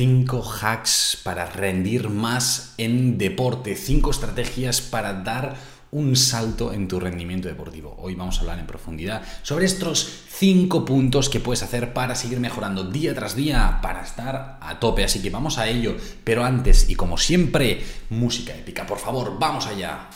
5 0.00 0.42
hacks 0.62 1.18
para 1.22 1.44
rendir 1.44 2.08
más 2.08 2.72
en 2.78 3.18
deporte, 3.18 3.76
5 3.76 4.10
estrategias 4.10 4.80
para 4.80 5.12
dar 5.12 5.56
un 5.90 6.16
salto 6.16 6.72
en 6.72 6.88
tu 6.88 6.98
rendimiento 6.98 7.48
deportivo. 7.48 7.94
Hoy 7.98 8.14
vamos 8.14 8.38
a 8.38 8.40
hablar 8.40 8.58
en 8.60 8.66
profundidad 8.66 9.20
sobre 9.42 9.66
estos 9.66 10.10
5 10.30 10.86
puntos 10.86 11.28
que 11.28 11.40
puedes 11.40 11.62
hacer 11.62 11.92
para 11.92 12.14
seguir 12.14 12.40
mejorando 12.40 12.84
día 12.84 13.14
tras 13.14 13.36
día, 13.36 13.80
para 13.82 14.02
estar 14.02 14.56
a 14.62 14.80
tope. 14.80 15.04
Así 15.04 15.20
que 15.20 15.28
vamos 15.28 15.58
a 15.58 15.68
ello, 15.68 15.94
pero 16.24 16.46
antes 16.46 16.88
y 16.88 16.94
como 16.94 17.18
siempre, 17.18 17.84
música 18.08 18.54
épica. 18.54 18.86
Por 18.86 19.00
favor, 19.00 19.36
vamos 19.38 19.66
allá. 19.66 20.08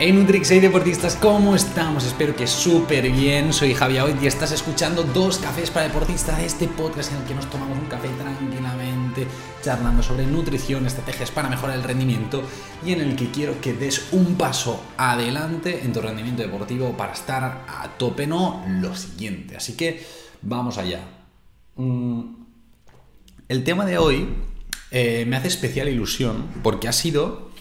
Hey 0.00 0.10
Nutrix, 0.10 0.50
hey 0.50 0.58
deportistas, 0.58 1.14
¿cómo 1.14 1.54
estamos? 1.54 2.04
Espero 2.04 2.34
que 2.34 2.48
súper 2.48 3.12
bien. 3.12 3.52
Soy 3.52 3.74
Javier 3.74 4.02
Hoy 4.02 4.16
y 4.20 4.26
estás 4.26 4.50
escuchando 4.50 5.04
Dos 5.04 5.38
Cafés 5.38 5.70
para 5.70 5.86
Deportistas, 5.86 6.40
este 6.40 6.66
podcast 6.66 7.12
en 7.12 7.18
el 7.18 7.24
que 7.24 7.34
nos 7.34 7.48
tomamos 7.48 7.78
un 7.78 7.86
café 7.86 8.08
tranquilamente, 8.08 9.24
charlando 9.62 10.02
sobre 10.02 10.26
nutrición, 10.26 10.84
estrategias 10.84 11.30
para 11.30 11.48
mejorar 11.48 11.76
el 11.76 11.84
rendimiento 11.84 12.42
y 12.84 12.92
en 12.92 13.02
el 13.02 13.14
que 13.14 13.30
quiero 13.30 13.60
que 13.60 13.72
des 13.72 14.08
un 14.10 14.34
paso 14.34 14.82
adelante 14.96 15.84
en 15.84 15.92
tu 15.92 16.00
rendimiento 16.00 16.42
deportivo 16.42 16.96
para 16.96 17.12
estar 17.12 17.64
a 17.68 17.88
tope, 17.96 18.26
no 18.26 18.64
lo 18.80 18.96
siguiente. 18.96 19.56
Así 19.56 19.76
que 19.76 20.04
vamos 20.42 20.76
allá. 20.76 21.02
Mm, 21.76 22.34
el 23.48 23.62
tema 23.62 23.86
de 23.86 23.98
hoy 23.98 24.28
eh, 24.90 25.24
me 25.24 25.36
hace 25.36 25.48
especial 25.48 25.88
ilusión 25.88 26.48
porque 26.64 26.88
ha 26.88 26.92
sido 26.92 27.53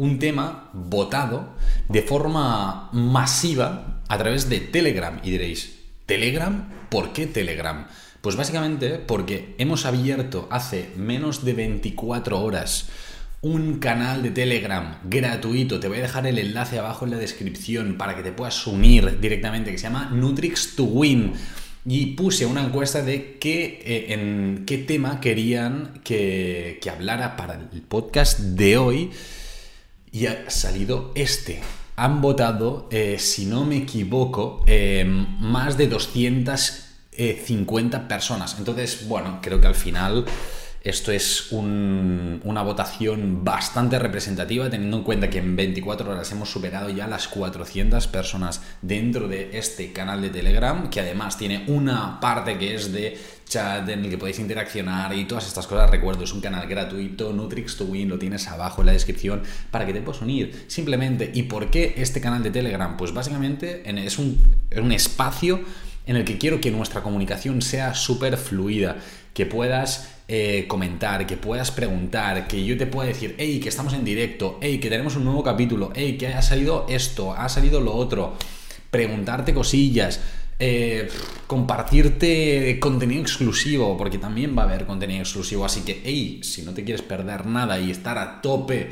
un 0.00 0.18
tema 0.18 0.70
votado 0.72 1.50
de 1.90 2.00
forma 2.00 2.88
masiva 2.92 4.00
a 4.08 4.16
través 4.16 4.48
de 4.48 4.60
Telegram. 4.60 5.20
Y 5.22 5.30
diréis, 5.30 5.76
¿Telegram? 6.06 6.70
¿Por 6.88 7.12
qué 7.12 7.26
Telegram? 7.26 7.86
Pues 8.22 8.34
básicamente 8.34 8.98
porque 8.98 9.54
hemos 9.58 9.84
abierto 9.84 10.48
hace 10.50 10.90
menos 10.96 11.44
de 11.44 11.52
24 11.52 12.40
horas 12.40 12.88
un 13.42 13.78
canal 13.78 14.22
de 14.22 14.30
Telegram 14.30 15.00
gratuito. 15.04 15.78
Te 15.80 15.88
voy 15.88 15.98
a 15.98 16.02
dejar 16.02 16.26
el 16.26 16.38
enlace 16.38 16.78
abajo 16.78 17.04
en 17.04 17.10
la 17.10 17.18
descripción 17.18 17.98
para 17.98 18.16
que 18.16 18.22
te 18.22 18.32
puedas 18.32 18.66
unir 18.66 19.20
directamente, 19.20 19.70
que 19.70 19.76
se 19.76 19.84
llama 19.84 20.08
Nutrix 20.14 20.76
to 20.76 20.84
Win. 20.84 21.34
Y 21.84 22.06
puse 22.14 22.46
una 22.46 22.64
encuesta 22.64 23.02
de 23.02 23.36
qué, 23.38 23.82
eh, 23.84 24.14
en 24.14 24.64
qué 24.66 24.78
tema 24.78 25.20
querían 25.20 26.00
que, 26.04 26.78
que 26.80 26.88
hablara 26.88 27.36
para 27.36 27.54
el 27.54 27.82
podcast 27.82 28.40
de 28.40 28.78
hoy 28.78 29.10
y 30.12 30.26
ha 30.26 30.50
salido 30.50 31.12
este. 31.14 31.62
Han 31.96 32.20
votado, 32.20 32.88
eh, 32.90 33.16
si 33.18 33.46
no 33.46 33.64
me 33.64 33.78
equivoco, 33.78 34.62
eh, 34.66 35.04
más 35.04 35.76
de 35.76 35.88
250 35.88 38.08
personas. 38.08 38.56
Entonces, 38.58 39.06
bueno, 39.06 39.38
creo 39.42 39.60
que 39.60 39.66
al 39.66 39.74
final 39.74 40.24
esto 40.82 41.12
es 41.12 41.52
una 41.52 42.62
votación 42.62 43.44
bastante 43.44 43.98
representativa, 43.98 44.70
teniendo 44.70 44.96
en 44.96 45.02
cuenta 45.02 45.28
que 45.28 45.38
en 45.38 45.54
24 45.54 46.10
horas 46.10 46.32
hemos 46.32 46.50
superado 46.50 46.88
ya 46.88 47.06
las 47.06 47.28
400 47.28 48.06
personas 48.06 48.62
dentro 48.80 49.28
de 49.28 49.58
este 49.58 49.92
canal 49.92 50.22
de 50.22 50.30
Telegram, 50.30 50.88
que 50.88 51.00
además 51.00 51.36
tiene 51.36 51.64
una 51.66 52.18
parte 52.18 52.56
que 52.56 52.74
es 52.74 52.92
de 52.92 53.18
chat 53.50 53.86
en 53.88 54.04
el 54.04 54.10
que 54.10 54.16
podéis 54.16 54.38
interaccionar 54.38 55.14
y 55.14 55.24
todas 55.24 55.46
estas 55.46 55.66
cosas. 55.66 55.90
Recuerdo, 55.90 56.24
es 56.24 56.32
un 56.32 56.40
canal 56.40 56.66
gratuito, 56.66 57.32
Nutrix 57.32 57.76
to 57.76 57.84
Win, 57.84 58.08
lo 58.08 58.18
tienes 58.18 58.48
abajo 58.48 58.80
en 58.80 58.86
la 58.86 58.92
descripción 58.92 59.42
para 59.70 59.84
que 59.84 59.92
te 59.92 60.00
puedas 60.00 60.22
unir. 60.22 60.64
Simplemente, 60.68 61.30
¿y 61.34 61.42
por 61.42 61.70
qué 61.70 61.94
este 61.96 62.20
canal 62.20 62.42
de 62.42 62.50
Telegram? 62.50 62.96
Pues 62.96 63.12
básicamente 63.12 63.82
es 63.84 64.18
un, 64.18 64.38
es 64.70 64.78
un 64.78 64.92
espacio 64.92 65.60
en 66.06 66.16
el 66.16 66.24
que 66.24 66.38
quiero 66.38 66.60
que 66.60 66.70
nuestra 66.70 67.02
comunicación 67.02 67.60
sea 67.60 67.94
súper 67.94 68.36
fluida, 68.36 68.96
que 69.34 69.46
puedas 69.46 70.10
eh, 70.28 70.66
comentar, 70.68 71.26
que 71.26 71.36
puedas 71.36 71.70
preguntar, 71.72 72.46
que 72.46 72.64
yo 72.64 72.78
te 72.78 72.86
pueda 72.86 73.08
decir, 73.08 73.34
hey, 73.38 73.60
que 73.60 73.68
estamos 73.68 73.92
en 73.94 74.04
directo, 74.04 74.58
hey, 74.62 74.78
que 74.78 74.88
tenemos 74.88 75.16
un 75.16 75.24
nuevo 75.24 75.42
capítulo, 75.42 75.92
hey, 75.94 76.16
que 76.18 76.28
ha 76.28 76.42
salido 76.42 76.86
esto, 76.88 77.34
ha 77.34 77.48
salido 77.48 77.80
lo 77.80 77.94
otro, 77.94 78.36
preguntarte 78.90 79.52
cosillas, 79.52 80.20
eh, 80.60 81.08
compartirte 81.46 82.78
contenido 82.78 83.22
exclusivo, 83.22 83.96
porque 83.96 84.18
también 84.18 84.56
va 84.56 84.62
a 84.62 84.66
haber 84.66 84.84
contenido 84.86 85.20
exclusivo, 85.20 85.64
así 85.64 85.80
que, 85.80 86.02
hey, 86.04 86.40
si 86.42 86.62
no 86.62 86.74
te 86.74 86.84
quieres 86.84 87.00
perder 87.02 87.46
nada 87.46 87.80
y 87.80 87.90
estar 87.90 88.18
a 88.18 88.42
tope 88.42 88.90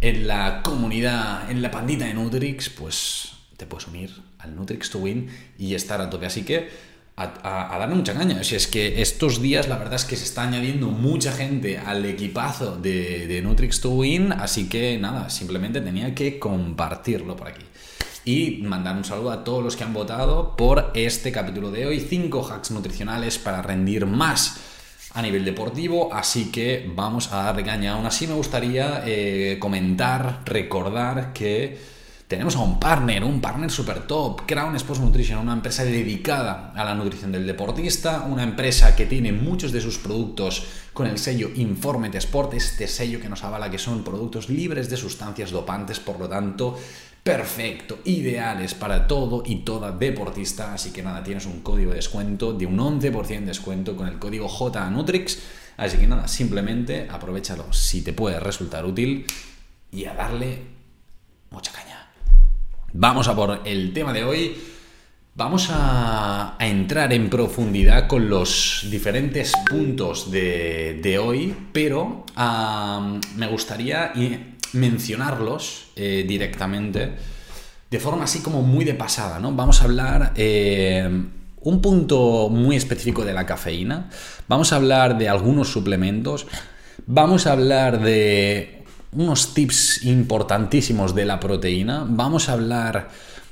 en 0.00 0.26
la 0.26 0.62
comunidad, 0.62 1.50
en 1.50 1.60
la 1.60 1.70
pandita 1.70 2.06
de 2.06 2.14
Nutrix, 2.14 2.70
pues 2.70 3.32
te 3.58 3.66
puedes 3.66 3.86
unir 3.86 4.10
al 4.38 4.56
Nutrix 4.56 4.88
to 4.88 4.98
Win 4.98 5.28
y 5.58 5.74
estar 5.74 6.00
a 6.00 6.08
tope. 6.08 6.24
Así 6.24 6.42
que 6.42 6.70
a, 7.16 7.76
darme 7.78 7.96
mucha 7.96 8.14
caña. 8.14 8.42
Si 8.42 8.56
es 8.56 8.66
que 8.66 9.02
estos 9.02 9.42
días 9.42 9.68
la 9.68 9.76
verdad 9.76 9.96
es 9.96 10.06
que 10.06 10.16
se 10.16 10.24
está 10.24 10.44
añadiendo 10.44 10.88
mucha 10.88 11.32
gente 11.32 11.76
al 11.78 12.04
equipazo 12.06 12.76
de, 12.76 13.26
de 13.26 13.42
Nutrix 13.42 13.80
to 13.80 13.90
Win, 13.90 14.32
así 14.32 14.68
que 14.68 14.96
nada, 14.98 15.28
simplemente 15.28 15.82
tenía 15.82 16.14
que 16.14 16.38
compartirlo 16.38 17.36
por 17.36 17.48
aquí. 17.48 17.62
Y 18.32 18.60
mandar 18.62 18.96
un 18.96 19.04
saludo 19.04 19.32
a 19.32 19.42
todos 19.42 19.60
los 19.60 19.74
que 19.74 19.82
han 19.82 19.92
votado 19.92 20.54
por 20.56 20.92
este 20.94 21.32
capítulo 21.32 21.72
de 21.72 21.84
hoy. 21.86 21.98
5 21.98 22.48
hacks 22.48 22.70
nutricionales 22.70 23.38
para 23.38 23.60
rendir 23.60 24.06
más 24.06 24.60
a 25.14 25.20
nivel 25.20 25.44
deportivo, 25.44 26.14
así 26.14 26.52
que 26.52 26.88
vamos 26.94 27.32
a 27.32 27.42
darle 27.42 27.64
caña. 27.64 27.94
Aún 27.94 28.06
así 28.06 28.28
me 28.28 28.34
gustaría 28.34 29.02
eh, 29.04 29.56
comentar, 29.58 30.42
recordar 30.44 31.32
que 31.32 31.76
tenemos 32.28 32.54
a 32.54 32.60
un 32.60 32.78
partner, 32.78 33.24
un 33.24 33.40
partner 33.40 33.68
super 33.68 34.06
top, 34.06 34.42
Crown 34.46 34.76
Sports 34.76 35.02
Nutrition, 35.02 35.40
una 35.40 35.54
empresa 35.54 35.82
dedicada 35.82 36.72
a 36.76 36.84
la 36.84 36.94
nutrición 36.94 37.32
del 37.32 37.44
deportista, 37.44 38.28
una 38.30 38.44
empresa 38.44 38.94
que 38.94 39.06
tiene 39.06 39.32
muchos 39.32 39.72
de 39.72 39.80
sus 39.80 39.98
productos 39.98 40.64
con 40.92 41.08
el 41.08 41.18
sello 41.18 41.50
Informe 41.56 42.08
Sport, 42.16 42.54
este 42.54 42.86
sello 42.86 43.20
que 43.20 43.28
nos 43.28 43.42
avala 43.42 43.68
que 43.68 43.78
son 43.78 44.04
productos 44.04 44.48
libres 44.48 44.88
de 44.88 44.96
sustancias 44.96 45.50
dopantes, 45.50 45.98
por 45.98 46.20
lo 46.20 46.28
tanto, 46.28 46.78
perfecto, 47.22 47.98
ideales 48.04 48.74
para 48.74 49.06
todo 49.06 49.42
y 49.44 49.56
toda 49.56 49.92
deportista, 49.92 50.74
así 50.74 50.92
que 50.92 51.02
nada, 51.02 51.22
tienes 51.22 51.46
un 51.46 51.60
código 51.60 51.90
de 51.90 51.96
descuento 51.96 52.52
de 52.52 52.66
un 52.66 52.78
11% 52.78 53.26
de 53.26 53.40
descuento 53.40 53.96
con 53.96 54.08
el 54.08 54.18
código 54.18 54.48
JNutrix, 54.48 55.38
así 55.76 55.98
que 55.98 56.06
nada, 56.06 56.28
simplemente 56.28 57.08
aprovechalo 57.10 57.72
si 57.72 58.02
te 58.02 58.12
puede 58.12 58.40
resultar 58.40 58.84
útil 58.84 59.26
y 59.92 60.04
a 60.04 60.14
darle 60.14 60.58
mucha 61.50 61.72
caña. 61.72 62.10
Vamos 62.92 63.28
a 63.28 63.36
por 63.36 63.60
el 63.64 63.92
tema 63.92 64.12
de 64.12 64.24
hoy. 64.24 64.56
Vamos 65.34 65.68
a, 65.70 66.56
entrar 66.58 67.12
en 67.12 67.30
profundidad 67.30 68.08
con 68.08 68.28
los 68.28 68.86
diferentes 68.90 69.52
puntos 69.68 70.30
de, 70.30 71.18
hoy, 71.22 71.56
pero 71.72 72.26
me 73.36 73.46
gustaría 73.46 74.12
mencionarlos 74.72 75.90
eh, 75.96 76.24
directamente 76.26 77.12
de 77.90 78.00
forma 78.00 78.24
así 78.24 78.40
como 78.40 78.62
muy 78.62 78.84
de 78.84 78.94
pasada, 78.94 79.40
¿no? 79.40 79.52
Vamos 79.52 79.80
a 79.82 79.84
hablar 79.84 80.32
eh, 80.36 81.08
un 81.60 81.82
punto 81.82 82.48
muy 82.48 82.76
específico 82.76 83.24
de 83.24 83.32
la 83.32 83.46
cafeína, 83.46 84.10
vamos 84.46 84.72
a 84.72 84.76
hablar 84.76 85.18
de 85.18 85.28
algunos 85.28 85.72
suplementos, 85.72 86.46
vamos 87.06 87.46
a 87.46 87.52
hablar 87.52 88.00
de 88.00 88.80
unos 89.12 89.54
tips 89.54 90.04
importantísimos 90.04 91.14
de 91.14 91.24
la 91.24 91.40
proteína. 91.40 92.06
Vamos 92.08 92.48
a 92.48 92.52
hablar 92.52 93.08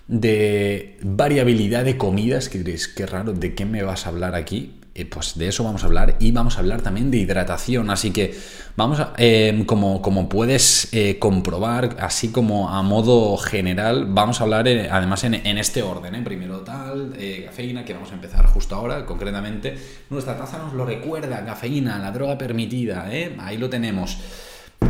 de 0.07 0.99
variabilidad 1.03 1.85
de 1.85 1.97
comidas, 1.97 2.49
que 2.49 2.59
diréis, 2.59 2.89
qué 2.89 3.07
raro, 3.07 3.33
¿de 3.33 3.55
qué 3.55 3.67
me 3.67 3.83
vas 3.83 4.07
a 4.07 4.11
hablar 4.11 4.35
aquí? 4.35 4.78
Eh, 4.99 5.07
pues 5.07 5.39
de 5.39 5.47
eso 5.47 5.63
vamos 5.63 5.85
a 5.85 5.87
hablar 5.87 6.17
y 6.19 6.33
vamos 6.33 6.57
a 6.57 6.59
hablar 6.59 6.83
también 6.83 7.09
de 7.13 7.19
hidratación. 7.19 7.89
Así 7.89 8.11
que 8.11 8.37
vamos 8.75 8.99
a, 8.99 9.13
eh, 9.17 9.63
como, 9.65 10.29
puedes 10.29 10.89
eh, 10.93 11.21
comprobar, 11.21 11.97
así 12.01 12.33
como 12.33 12.69
a 12.69 12.83
modo 12.83 13.37
general, 13.37 14.07
vamos 14.09 14.41
a 14.41 14.45
hablar 14.45 14.67
además 14.67 15.23
en, 15.23 15.35
en, 15.35 15.57
este 15.57 15.83
orden. 15.83 16.25
Primero 16.25 16.63
tal, 16.63 17.13
cafeína, 17.45 17.85
que 17.85 17.95
vamos 17.95 18.11
a 18.11 18.15
empezar 18.15 18.45
justo 18.47 18.75
ahora, 18.75 19.07
concretamente. 19.07 19.79
Nuestra 20.11 20.37
taza 20.37 20.59
nos 20.59 20.73
lo 20.73 20.85
recuerda, 20.85 21.45
cafeína, 21.45 22.01
la 22.01 22.11
droga 22.11 22.37
permitida, 22.37 23.07
ahí 23.07 23.57
lo 23.57 23.71
tenemos 23.71 24.19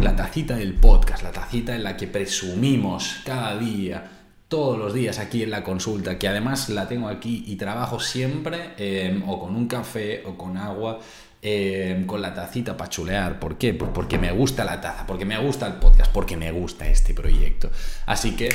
la 0.00 0.16
tacita 0.16 0.56
del 0.56 0.74
podcast, 0.74 1.22
la 1.22 1.32
tacita 1.32 1.74
en 1.74 1.82
la 1.82 1.98
que 1.98 2.06
presumimos 2.06 3.20
cada 3.26 3.58
día, 3.58 4.17
todos 4.48 4.78
los 4.78 4.94
días 4.94 5.18
aquí 5.18 5.42
en 5.42 5.50
la 5.50 5.62
consulta, 5.62 6.18
que 6.18 6.26
además 6.26 6.68
la 6.70 6.88
tengo 6.88 7.08
aquí 7.08 7.44
y 7.46 7.56
trabajo 7.56 8.00
siempre 8.00 8.72
em, 8.78 9.22
o 9.28 9.38
con 9.40 9.54
un 9.54 9.68
café 9.68 10.22
o 10.26 10.36
con 10.36 10.56
agua. 10.56 10.98
Em, 11.40 12.04
con 12.04 12.20
la 12.20 12.34
tacita 12.34 12.76
para 12.76 12.90
chulear. 12.90 13.38
¿Por 13.38 13.56
qué? 13.56 13.72
Pues 13.72 13.92
porque 13.94 14.18
me 14.18 14.32
gusta 14.32 14.64
la 14.64 14.80
taza, 14.80 15.06
porque 15.06 15.24
me 15.24 15.38
gusta 15.38 15.68
el 15.68 15.74
podcast, 15.74 16.10
porque 16.10 16.36
me 16.36 16.50
gusta 16.50 16.88
este 16.88 17.14
proyecto. 17.14 17.70
Así 18.06 18.32
que, 18.34 18.48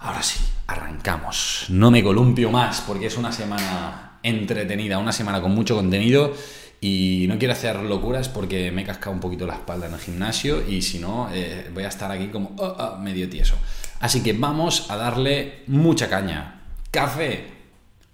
ahora 0.00 0.22
sí, 0.22 0.44
arrancamos. 0.66 1.64
No 1.70 1.90
me 1.90 2.02
columpio 2.02 2.50
más 2.50 2.82
porque 2.82 3.06
es 3.06 3.16
una 3.16 3.32
semana 3.32 4.18
entretenida, 4.22 4.98
una 4.98 5.12
semana 5.12 5.40
con 5.40 5.54
mucho 5.54 5.74
contenido 5.74 6.34
y 6.82 7.24
no 7.28 7.38
quiero 7.38 7.54
hacer 7.54 7.76
locuras 7.76 8.28
porque 8.28 8.70
me 8.70 8.82
he 8.82 8.84
cascado 8.84 9.12
un 9.12 9.20
poquito 9.20 9.46
la 9.46 9.54
espalda 9.54 9.86
en 9.86 9.94
el 9.94 10.00
gimnasio 10.00 10.68
y 10.68 10.82
si 10.82 10.98
no, 10.98 11.30
eh, 11.32 11.70
voy 11.72 11.84
a 11.84 11.88
estar 11.88 12.10
aquí 12.10 12.28
como 12.28 12.54
oh, 12.58 12.76
oh, 12.78 12.98
medio 12.98 13.28
tieso. 13.30 13.56
Así 14.00 14.22
que 14.22 14.32
vamos 14.32 14.90
a 14.90 14.96
darle 14.96 15.62
mucha 15.66 16.08
caña. 16.08 16.62
Café 16.90 17.46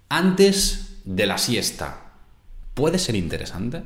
antes 0.09 0.99
de 1.05 1.25
la 1.25 1.37
siesta. 1.37 2.03
¿puede 2.73 2.99
ser 2.99 3.15
interesante? 3.15 3.83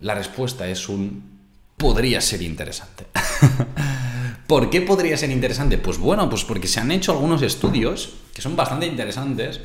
La 0.00 0.14
respuesta 0.14 0.66
es 0.68 0.88
un 0.88 1.34
podría 1.76 2.20
ser 2.20 2.42
interesante. 2.42 3.06
¿Por 4.46 4.68
qué 4.68 4.82
podría 4.82 5.16
ser 5.16 5.30
interesante? 5.30 5.78
Pues 5.78 5.98
bueno, 5.98 6.28
pues 6.28 6.44
porque 6.44 6.68
se 6.68 6.80
han 6.80 6.90
hecho 6.90 7.12
algunos 7.12 7.42
estudios 7.42 8.14
que 8.34 8.42
son 8.42 8.56
bastante 8.56 8.86
interesantes. 8.86 9.60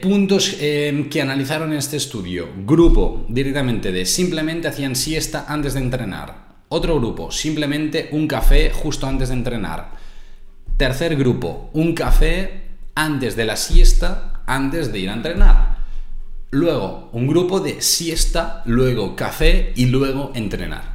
Puntos 0.00 0.56
eh, 0.60 1.08
que 1.10 1.20
analizaron 1.20 1.72
en 1.72 1.78
este 1.78 1.96
estudio. 1.96 2.48
Grupo 2.64 3.26
directamente 3.28 3.92
de 3.92 4.06
simplemente 4.06 4.68
hacían 4.68 4.96
siesta 4.96 5.44
antes 5.48 5.74
de 5.74 5.80
entrenar. 5.80 6.52
Otro 6.68 6.98
grupo, 6.98 7.30
simplemente 7.30 8.08
un 8.12 8.26
café 8.26 8.70
justo 8.70 9.06
antes 9.06 9.28
de 9.28 9.34
entrenar. 9.34 10.01
Tercer 10.76 11.16
grupo, 11.16 11.70
un 11.72 11.94
café 11.94 12.62
antes 12.94 13.36
de 13.36 13.44
la 13.44 13.56
siesta, 13.56 14.42
antes 14.46 14.92
de 14.92 14.98
ir 14.98 15.10
a 15.10 15.14
entrenar. 15.14 15.78
Luego, 16.50 17.08
un 17.12 17.26
grupo 17.26 17.60
de 17.60 17.80
siesta, 17.80 18.62
luego 18.66 19.16
café 19.16 19.72
y 19.74 19.86
luego 19.86 20.32
entrenar. 20.34 20.92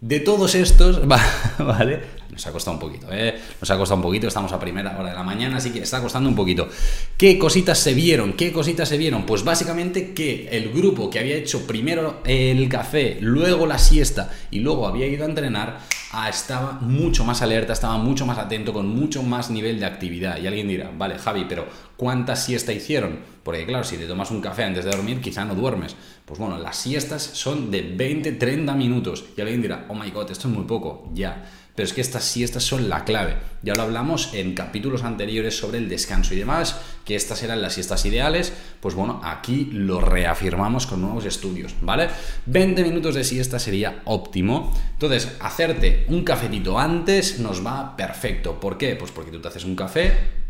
De 0.00 0.20
todos 0.20 0.54
estos, 0.54 1.06
¿vale? 1.58 2.00
Nos 2.34 2.44
ha 2.48 2.50
costado 2.50 2.74
un 2.74 2.80
poquito, 2.80 3.06
¿eh? 3.12 3.40
Nos 3.60 3.70
ha 3.70 3.76
costado 3.78 3.96
un 3.96 4.02
poquito, 4.02 4.26
estamos 4.26 4.52
a 4.52 4.58
primera 4.58 4.98
hora 4.98 5.10
de 5.10 5.14
la 5.14 5.22
mañana, 5.22 5.58
así 5.58 5.70
que 5.70 5.78
está 5.78 6.02
costando 6.02 6.28
un 6.28 6.34
poquito. 6.34 6.68
¿Qué 7.16 7.38
cositas 7.38 7.78
se 7.78 7.94
vieron? 7.94 8.32
¿Qué 8.32 8.52
cositas 8.52 8.88
se 8.88 8.98
vieron? 8.98 9.24
Pues 9.24 9.44
básicamente 9.44 10.14
que 10.14 10.48
el 10.50 10.72
grupo 10.72 11.08
que 11.08 11.20
había 11.20 11.36
hecho 11.36 11.64
primero 11.64 12.22
el 12.24 12.68
café, 12.68 13.18
luego 13.20 13.68
la 13.68 13.78
siesta 13.78 14.32
y 14.50 14.58
luego 14.58 14.88
había 14.88 15.06
ido 15.06 15.24
a 15.24 15.28
entrenar, 15.28 15.78
ah, 16.10 16.28
estaba 16.28 16.72
mucho 16.80 17.24
más 17.24 17.40
alerta, 17.40 17.72
estaba 17.72 17.98
mucho 17.98 18.26
más 18.26 18.38
atento, 18.38 18.72
con 18.72 18.88
mucho 18.88 19.22
más 19.22 19.50
nivel 19.50 19.78
de 19.78 19.86
actividad. 19.86 20.38
Y 20.42 20.48
alguien 20.48 20.66
dirá, 20.66 20.90
vale, 20.92 21.18
Javi, 21.18 21.46
pero 21.48 21.68
¿cuánta 21.96 22.34
siesta 22.34 22.72
hicieron? 22.72 23.20
Porque 23.44 23.64
claro, 23.64 23.84
si 23.84 23.96
te 23.96 24.06
tomas 24.06 24.32
un 24.32 24.40
café 24.40 24.64
antes 24.64 24.84
de 24.84 24.90
dormir, 24.90 25.20
quizá 25.20 25.44
no 25.44 25.54
duermes. 25.54 25.94
Pues 26.24 26.40
bueno, 26.40 26.58
las 26.58 26.76
siestas 26.76 27.22
son 27.22 27.70
de 27.70 27.82
20, 27.82 28.32
30 28.32 28.74
minutos. 28.74 29.24
Y 29.36 29.40
alguien 29.42 29.60
dirá, 29.60 29.86
oh 29.88 29.94
my 29.94 30.10
god, 30.10 30.30
esto 30.30 30.48
es 30.48 30.54
muy 30.54 30.64
poco. 30.64 31.10
Ya. 31.12 31.50
Pero 31.74 31.86
es 31.86 31.92
que 31.92 32.00
estas 32.00 32.24
siestas 32.24 32.62
son 32.62 32.88
la 32.88 33.04
clave. 33.04 33.36
Ya 33.62 33.74
lo 33.74 33.82
hablamos 33.82 34.32
en 34.32 34.54
capítulos 34.54 35.02
anteriores 35.02 35.58
sobre 35.58 35.78
el 35.78 35.88
descanso 35.88 36.32
y 36.32 36.38
demás, 36.38 36.80
que 37.04 37.16
estas 37.16 37.42
eran 37.42 37.60
las 37.60 37.74
siestas 37.74 38.04
ideales. 38.06 38.52
Pues 38.80 38.94
bueno, 38.94 39.20
aquí 39.24 39.68
lo 39.72 40.00
reafirmamos 40.00 40.86
con 40.86 41.02
nuevos 41.02 41.24
estudios, 41.24 41.74
¿vale? 41.80 42.08
20 42.46 42.84
minutos 42.84 43.16
de 43.16 43.24
siesta 43.24 43.58
sería 43.58 44.02
óptimo. 44.04 44.72
Entonces, 44.92 45.36
hacerte 45.40 46.06
un 46.08 46.22
cafetito 46.22 46.78
antes 46.78 47.40
nos 47.40 47.66
va 47.66 47.96
perfecto. 47.96 48.60
¿Por 48.60 48.78
qué? 48.78 48.94
Pues 48.94 49.10
porque 49.10 49.32
tú 49.32 49.40
te 49.40 49.48
haces 49.48 49.64
un 49.64 49.74
café, 49.74 50.43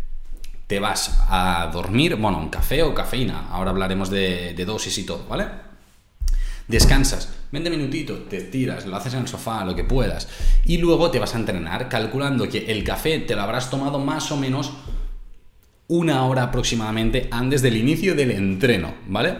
te 0.67 0.81
vas 0.81 1.21
a 1.29 1.71
dormir, 1.73 2.17
bueno, 2.17 2.39
un 2.39 2.49
café 2.49 2.83
o 2.83 2.95
cafeína, 2.95 3.49
ahora 3.51 3.71
hablaremos 3.71 4.11
de, 4.11 4.55
dosis 4.67 4.97
y 4.99 5.05
todo, 5.05 5.27
¿vale? 5.29 5.47
Descansas, 6.69 7.33
20 7.53 7.71
minutitos, 7.71 8.29
te 8.29 8.41
tiras, 8.41 8.87
lo 8.87 8.97
haces 8.97 9.15
en 9.15 9.21
el 9.21 9.29
sofá, 9.29 9.65
lo 9.65 9.77
que 9.77 9.85
puedas, 9.85 10.29
y 10.65 10.79
luego 10.79 11.11
te 11.11 11.19
vas 11.19 11.35
a 11.35 11.39
entrenar, 11.39 11.89
calculando 11.89 12.49
que 12.49 12.73
el 12.73 12.83
café 12.85 13.19
te 13.19 13.35
lo 13.35 13.43
habrás 13.43 13.69
tomado 13.69 13.99
más 13.99 14.33
o 14.33 14.37
menos 14.37 14.73
una 15.87 16.25
hora 16.25 16.45
aproximadamente 16.45 17.29
antes 17.31 17.61
del 17.61 17.77
inicio 17.77 18.15
del 18.15 18.31
entreno, 18.31 18.95
¿vale? 19.07 19.37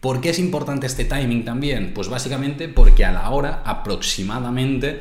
¿Por 0.00 0.20
qué 0.20 0.30
es 0.30 0.38
importante 0.38 0.86
este 0.86 1.04
timing 1.04 1.44
también? 1.44 1.92
Pues 1.94 2.08
básicamente 2.08 2.68
porque 2.68 3.04
a 3.04 3.12
la 3.12 3.30
hora 3.30 3.62
aproximadamente 3.64 5.00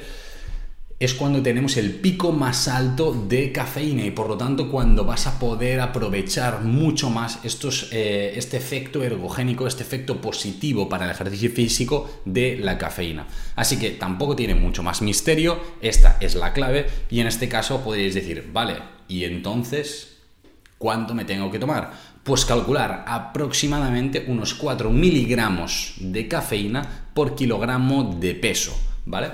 es 1.01 1.15
cuando 1.15 1.41
tenemos 1.41 1.77
el 1.77 1.95
pico 1.95 2.31
más 2.31 2.67
alto 2.67 3.11
de 3.27 3.51
cafeína 3.51 4.05
y 4.05 4.11
por 4.11 4.27
lo 4.27 4.37
tanto 4.37 4.69
cuando 4.69 5.03
vas 5.03 5.25
a 5.25 5.39
poder 5.39 5.79
aprovechar 5.79 6.61
mucho 6.61 7.09
más 7.09 7.39
eh, 7.91 8.33
este 8.35 8.57
efecto 8.57 9.01
ergogénico, 9.01 9.65
este 9.65 9.81
efecto 9.81 10.21
positivo 10.21 10.87
para 10.87 11.05
el 11.05 11.11
ejercicio 11.11 11.49
físico 11.49 12.21
de 12.23 12.57
la 12.57 12.77
cafeína. 12.77 13.25
Así 13.55 13.79
que 13.79 13.89
tampoco 13.89 14.35
tiene 14.35 14.53
mucho 14.53 14.83
más 14.83 15.01
misterio, 15.01 15.59
esta 15.81 16.17
es 16.19 16.35
la 16.35 16.53
clave 16.53 16.85
y 17.09 17.19
en 17.19 17.25
este 17.25 17.49
caso 17.49 17.81
podríais 17.81 18.13
decir, 18.13 18.51
vale, 18.53 18.75
y 19.07 19.23
entonces, 19.23 20.17
¿cuánto 20.77 21.15
me 21.15 21.25
tengo 21.25 21.49
que 21.49 21.57
tomar? 21.57 21.93
Pues 22.21 22.45
calcular 22.45 23.05
aproximadamente 23.07 24.25
unos 24.27 24.53
4 24.53 24.91
miligramos 24.91 25.95
de 25.97 26.27
cafeína 26.27 27.07
por 27.15 27.33
kilogramo 27.33 28.15
de 28.19 28.35
peso, 28.35 28.79
¿vale? 29.07 29.31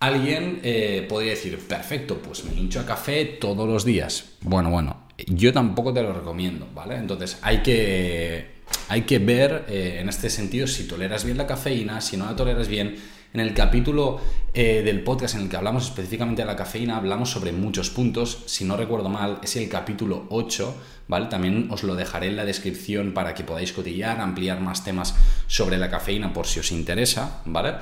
Alguien 0.00 0.60
eh, 0.62 1.04
podría 1.06 1.32
decir, 1.32 1.58
perfecto, 1.58 2.16
pues 2.22 2.42
me 2.44 2.58
hincho 2.58 2.80
a 2.80 2.86
café 2.86 3.26
todos 3.26 3.68
los 3.68 3.84
días. 3.84 4.30
Bueno, 4.40 4.70
bueno, 4.70 4.96
yo 5.26 5.52
tampoco 5.52 5.92
te 5.92 6.02
lo 6.02 6.14
recomiendo, 6.14 6.66
¿vale? 6.74 6.96
Entonces 6.96 7.38
hay 7.42 7.58
que, 7.58 8.62
hay 8.88 9.02
que 9.02 9.18
ver 9.18 9.66
eh, 9.68 9.98
en 10.00 10.08
este 10.08 10.30
sentido 10.30 10.66
si 10.66 10.84
toleras 10.84 11.26
bien 11.26 11.36
la 11.36 11.46
cafeína, 11.46 12.00
si 12.00 12.16
no 12.16 12.24
la 12.24 12.34
toleras 12.34 12.66
bien. 12.66 12.96
En 13.34 13.40
el 13.40 13.52
capítulo 13.52 14.18
eh, 14.54 14.80
del 14.82 15.04
podcast 15.04 15.34
en 15.34 15.42
el 15.42 15.48
que 15.50 15.56
hablamos 15.56 15.84
específicamente 15.84 16.40
de 16.40 16.46
la 16.46 16.56
cafeína, 16.56 16.96
hablamos 16.96 17.30
sobre 17.30 17.52
muchos 17.52 17.90
puntos. 17.90 18.44
Si 18.46 18.64
no 18.64 18.78
recuerdo 18.78 19.10
mal, 19.10 19.38
es 19.42 19.54
el 19.56 19.68
capítulo 19.68 20.24
8, 20.30 20.76
¿vale? 21.08 21.26
También 21.26 21.68
os 21.70 21.82
lo 21.82 21.94
dejaré 21.94 22.28
en 22.28 22.36
la 22.36 22.46
descripción 22.46 23.12
para 23.12 23.34
que 23.34 23.44
podáis 23.44 23.74
cotillar, 23.74 24.18
ampliar 24.18 24.60
más 24.60 24.82
temas 24.82 25.14
sobre 25.46 25.76
la 25.76 25.90
cafeína 25.90 26.32
por 26.32 26.46
si 26.46 26.58
os 26.58 26.72
interesa, 26.72 27.42
¿vale? 27.44 27.74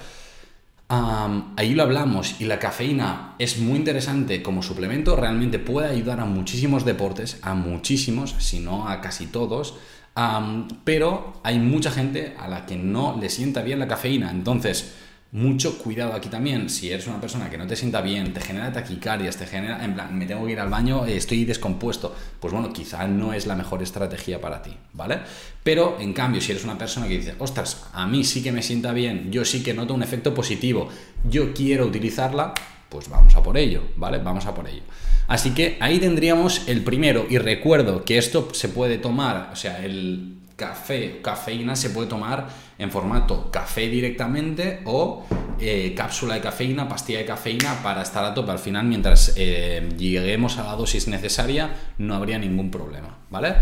Ahí 0.89 1.75
lo 1.75 1.83
hablamos 1.83 2.41
y 2.41 2.45
la 2.45 2.59
cafeína 2.59 3.35
es 3.39 3.59
muy 3.59 3.77
interesante 3.77 4.43
como 4.43 4.63
suplemento, 4.63 5.17
realmente 5.17 5.59
puede 5.59 5.91
ayudar 5.91 6.21
a 6.21 6.25
muchísimos 6.25 6.85
deportes, 6.85 7.39
a 7.43 7.55
muchísimos, 7.55 8.35
si 8.39 8.61
no 8.61 8.89
a 8.89 9.01
casi 9.01 9.27
todos, 9.27 9.77
pero 10.85 11.41
hay 11.45 11.59
mucha 11.59 11.91
gente 11.91 12.35
a 12.39 12.49
la 12.49 12.65
que 12.65 12.77
no 12.77 13.19
le 13.21 13.29
sienta 13.29 13.63
bien 13.63 13.79
la 13.79 13.89
cafeína, 13.89 14.31
entonces 14.31 14.95
mucho 15.31 15.79
cuidado 15.79 16.15
aquí 16.15 16.29
también. 16.29 16.71
Si 16.71 16.91
eres 16.91 17.07
una 17.07 17.21
persona 17.21 17.51
que 17.51 17.59
no 17.59 17.67
te 17.67 17.77
sienta 17.77 18.01
bien, 18.01 18.33
te 18.33 18.41
genera 18.41 18.73
taquicardias, 18.73 19.37
te 19.37 19.47
genera, 19.47 19.85
en 19.85 19.95
plan, 19.95 20.17
me 20.17 20.27
tengo 20.27 20.47
que 20.47 20.53
ir 20.53 20.61
al 20.61 20.71
baño, 20.71 21.05
estoy 21.05 21.45
descompuesto, 21.45 22.15
pues 22.41 22.53
bueno, 22.53 22.73
quizá 22.73 23.07
no 23.07 23.33
es 23.33 23.47
la 23.47 23.55
mejor 23.55 23.83
estrategia 23.83 24.41
para 24.41 24.63
ti, 24.63 24.75
¿vale? 24.95 25.21
Pero 25.63 25.99
en 26.01 26.13
cambio, 26.13 26.41
si 26.41 26.53
eres 26.53 26.65
una 26.65 26.79
persona 26.79 27.07
que 27.07 27.19
dice, 27.19 27.35
ostras, 27.39 27.87
a 27.93 28.07
mí 28.07 28.25
sí 28.25 28.43
que 28.43 28.53
me 28.53 28.63
sienta 28.63 28.93
bien, 28.93 29.31
yo 29.31 29.45
sí 29.45 29.63
que 29.63 29.75
noto 29.75 29.95
un 29.95 30.03
efecto 30.03 30.33
positivo, 30.33 30.89
yo 31.29 31.53
quiero 31.53 31.87
utilizarla, 31.87 32.55
pues 32.89 33.11
vamos 33.11 33.37
a 33.37 33.43
por 33.43 33.59
ello, 33.59 33.83
¿vale? 33.97 34.19
Vamos 34.19 34.47
a 34.47 34.55
por 34.55 34.67
ello. 34.67 34.83
Así 35.27 35.51
que 35.51 35.77
ahí 35.81 35.99
tendríamos 35.99 36.67
el 36.69 36.83
primero, 36.83 37.27
y 37.29 37.37
recuerdo 37.37 38.03
que 38.07 38.17
esto 38.17 38.49
se 38.55 38.71
puede 38.71 38.97
tomar, 38.97 39.51
o 39.53 39.57
sea, 39.57 39.85
el 39.85 40.39
café, 40.59 41.21
cafeína 41.23 41.77
se 41.77 41.91
puede 41.91 42.09
tomar 42.09 42.49
en 42.79 42.91
formato 42.91 43.49
café 43.49 43.89
directamente 43.89 44.81
o 44.87 45.25
eh, 45.61 45.95
cápsula 45.97 46.35
de 46.35 46.41
cafeína, 46.41 46.89
pastilla 46.89 47.21
de 47.21 47.25
cafeína 47.25 47.81
para 47.81 48.03
estar 48.03 48.25
a 48.25 48.35
tope. 48.35 48.51
Al 48.51 48.59
final, 48.59 48.85
mientras 48.85 49.35
eh, 49.37 49.89
lleguemos 49.97 50.59
a 50.59 50.65
la 50.65 50.73
dosis 50.75 51.07
necesaria, 51.07 51.71
no 51.99 52.17
habría 52.17 52.41
ningún 52.41 52.73
problema, 52.73 53.19
¿vale? 53.31 53.55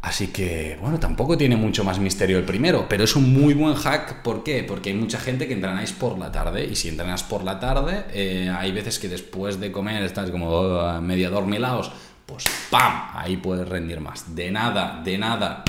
Así 0.00 0.28
que, 0.28 0.78
bueno, 0.80 0.98
tampoco 1.00 1.36
tiene 1.36 1.56
mucho 1.56 1.82
más 1.82 1.98
misterio 1.98 2.38
el 2.38 2.44
primero, 2.44 2.86
pero 2.88 3.02
es 3.02 3.16
un 3.16 3.34
muy 3.34 3.52
buen 3.52 3.74
hack. 3.74 4.22
¿Por 4.22 4.44
qué? 4.44 4.62
Porque 4.62 4.90
hay 4.90 4.96
mucha 4.96 5.18
gente 5.18 5.48
que 5.48 5.54
entrenáis 5.54 5.92
por 5.92 6.18
la 6.18 6.30
tarde 6.30 6.64
y 6.64 6.76
si 6.76 6.88
entrenas 6.88 7.24
por 7.24 7.42
la 7.42 7.58
tarde, 7.58 8.04
eh, 8.12 8.48
hay 8.56 8.70
veces 8.70 9.00
que 9.00 9.08
después 9.08 9.58
de 9.58 9.72
comer 9.72 10.04
estás 10.04 10.30
como 10.30 10.48
oh, 10.48 11.00
medio 11.02 11.30
dormilados, 11.30 11.90
pues 12.24 12.44
¡pam! 12.70 13.10
Ahí 13.12 13.36
puedes 13.36 13.68
rendir 13.68 14.00
más. 14.00 14.36
De 14.36 14.52
nada, 14.52 15.02
de 15.04 15.18
nada 15.18 15.64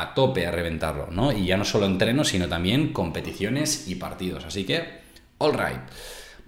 a 0.00 0.14
tope 0.14 0.46
a 0.46 0.50
reventarlo, 0.50 1.08
¿no? 1.10 1.32
Y 1.32 1.46
ya 1.46 1.56
no 1.56 1.64
solo 1.64 1.86
entreno, 1.86 2.24
sino 2.24 2.48
también 2.48 2.92
competiciones 2.92 3.88
y 3.88 3.96
partidos. 3.96 4.44
Así 4.44 4.64
que, 4.64 5.00
all 5.38 5.52
right. 5.52 5.80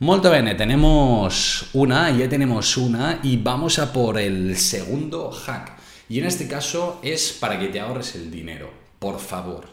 Molto 0.01 0.31
bene, 0.31 0.55
tenemos 0.55 1.69
una, 1.75 2.11
ya 2.11 2.27
tenemos 2.29 2.77
una 2.79 3.21
y 3.23 3.37
vamos 3.37 3.79
a 3.79 3.93
por 3.93 4.19
el 4.19 4.57
segundo 4.57 5.31
hack. 5.31 5.79
Y 6.09 6.19
en 6.19 6.25
este 6.25 6.49
caso 6.49 7.01
es 7.03 7.33
para 7.33 7.59
que 7.59 7.69
te 7.69 7.81
ahorres 7.81 8.15
el 8.15 8.31
dinero, 8.31 8.73
por 8.99 9.21
favor. 9.21 9.69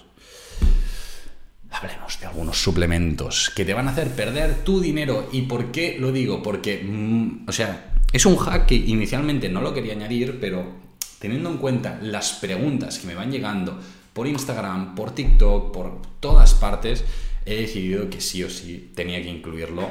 Hablemos 1.71 2.19
de 2.19 2.27
algunos 2.27 2.61
suplementos 2.61 3.51
que 3.55 3.63
te 3.63 3.73
van 3.73 3.87
a 3.87 3.91
hacer 3.91 4.09
perder 4.09 4.63
tu 4.63 4.81
dinero. 4.81 5.29
¿Y 5.31 5.43
por 5.43 5.71
qué 5.71 5.97
lo 5.99 6.11
digo? 6.11 6.43
Porque, 6.43 6.83
mm, 6.83 7.47
o 7.47 7.51
sea, 7.51 7.93
es 8.11 8.25
un 8.25 8.35
hack 8.35 8.65
que 8.65 8.75
inicialmente 8.75 9.47
no 9.47 9.61
lo 9.61 9.73
quería 9.73 9.93
añadir, 9.93 10.39
pero 10.39 10.86
teniendo 11.19 11.49
en 11.49 11.57
cuenta 11.57 11.99
las 12.01 12.33
preguntas 12.33 12.99
que 12.99 13.07
me 13.07 13.15
van 13.15 13.31
llegando 13.31 13.79
por 14.13 14.27
Instagram, 14.27 14.95
por 14.95 15.11
TikTok, 15.11 15.71
por 15.71 16.01
todas 16.19 16.53
partes, 16.53 17.03
he 17.45 17.61
decidido 17.61 18.09
que 18.09 18.21
sí 18.21 18.43
o 18.43 18.49
sí 18.49 18.91
tenía 18.95 19.21
que 19.21 19.29
incluirlo 19.29 19.89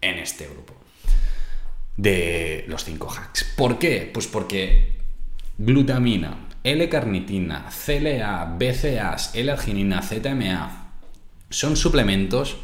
en 0.00 0.18
este 0.18 0.46
grupo 0.46 0.74
de 1.96 2.64
los 2.68 2.84
5 2.84 3.10
hacks. 3.10 3.44
¿Por 3.56 3.78
qué? 3.78 4.10
Pues 4.12 4.26
porque 4.26 4.92
glutamina, 5.58 6.48
L-carnitina, 6.62 7.68
CLA, 7.68 8.56
BCAAs, 8.58 9.34
L-arginina, 9.34 10.02
ZMA 10.02 10.92
son 11.50 11.76
suplementos 11.76 12.56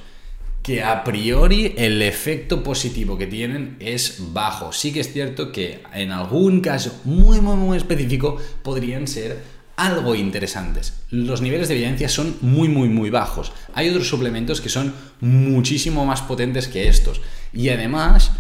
que 0.71 0.85
a 0.85 1.03
priori 1.03 1.75
el 1.77 2.01
efecto 2.01 2.63
positivo 2.63 3.19
que 3.19 3.27
tienen 3.27 3.77
es 3.81 4.19
bajo. 4.33 4.71
Sí 4.71 4.93
que 4.93 5.01
es 5.01 5.13
cierto 5.13 5.51
que 5.51 5.83
en 5.93 6.13
algún 6.13 6.61
caso 6.61 7.01
muy, 7.03 7.41
muy, 7.41 7.57
muy 7.57 7.77
específico 7.77 8.37
podrían 8.63 9.09
ser 9.09 9.43
algo 9.75 10.15
interesantes. 10.15 11.03
Los 11.11 11.41
niveles 11.43 11.67
de 11.67 11.75
evidencia 11.75 12.09
son 12.09 12.37
muy, 12.41 12.69
muy, 12.69 12.89
muy 12.89 13.11
bajos. 13.11 13.51
Hay 13.75 13.89
otros 13.89 14.09
suplementos 14.09 14.61
que 14.61 14.69
son 14.69 14.95
muchísimo 15.21 16.07
más 16.07 16.23
potentes 16.23 16.69
que 16.69 16.87
estos. 16.87 17.21
Y 17.53 17.71
además, 17.71 18.31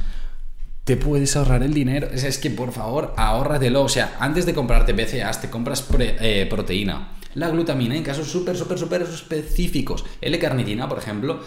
te 0.84 0.96
puedes 0.96 1.34
ahorrar 1.34 1.64
el 1.64 1.75
dinero. 1.75 2.10
Es, 2.12 2.38
que, 2.38 2.50
por 2.50 2.70
favor, 2.70 3.12
ahórratelo. 3.16 3.82
O 3.82 3.88
sea, 3.88 4.18
antes 4.20 4.46
de 4.46 4.54
comprarte 4.54 4.92
BCAAs, 4.92 5.40
te 5.40 5.50
compras 5.50 5.84
eh, 5.99 6.46
proteína 6.49 7.08
la 7.34 7.49
glutamina 7.50 7.96
en 7.96 8.02
casos 8.02 8.28
súper, 8.28 8.56
súper, 8.56 8.78
súper 8.78 9.02
específicos. 9.02 10.04
L-carnitina, 10.20 10.88
por 10.88 10.99
ejemplo, 10.99 11.40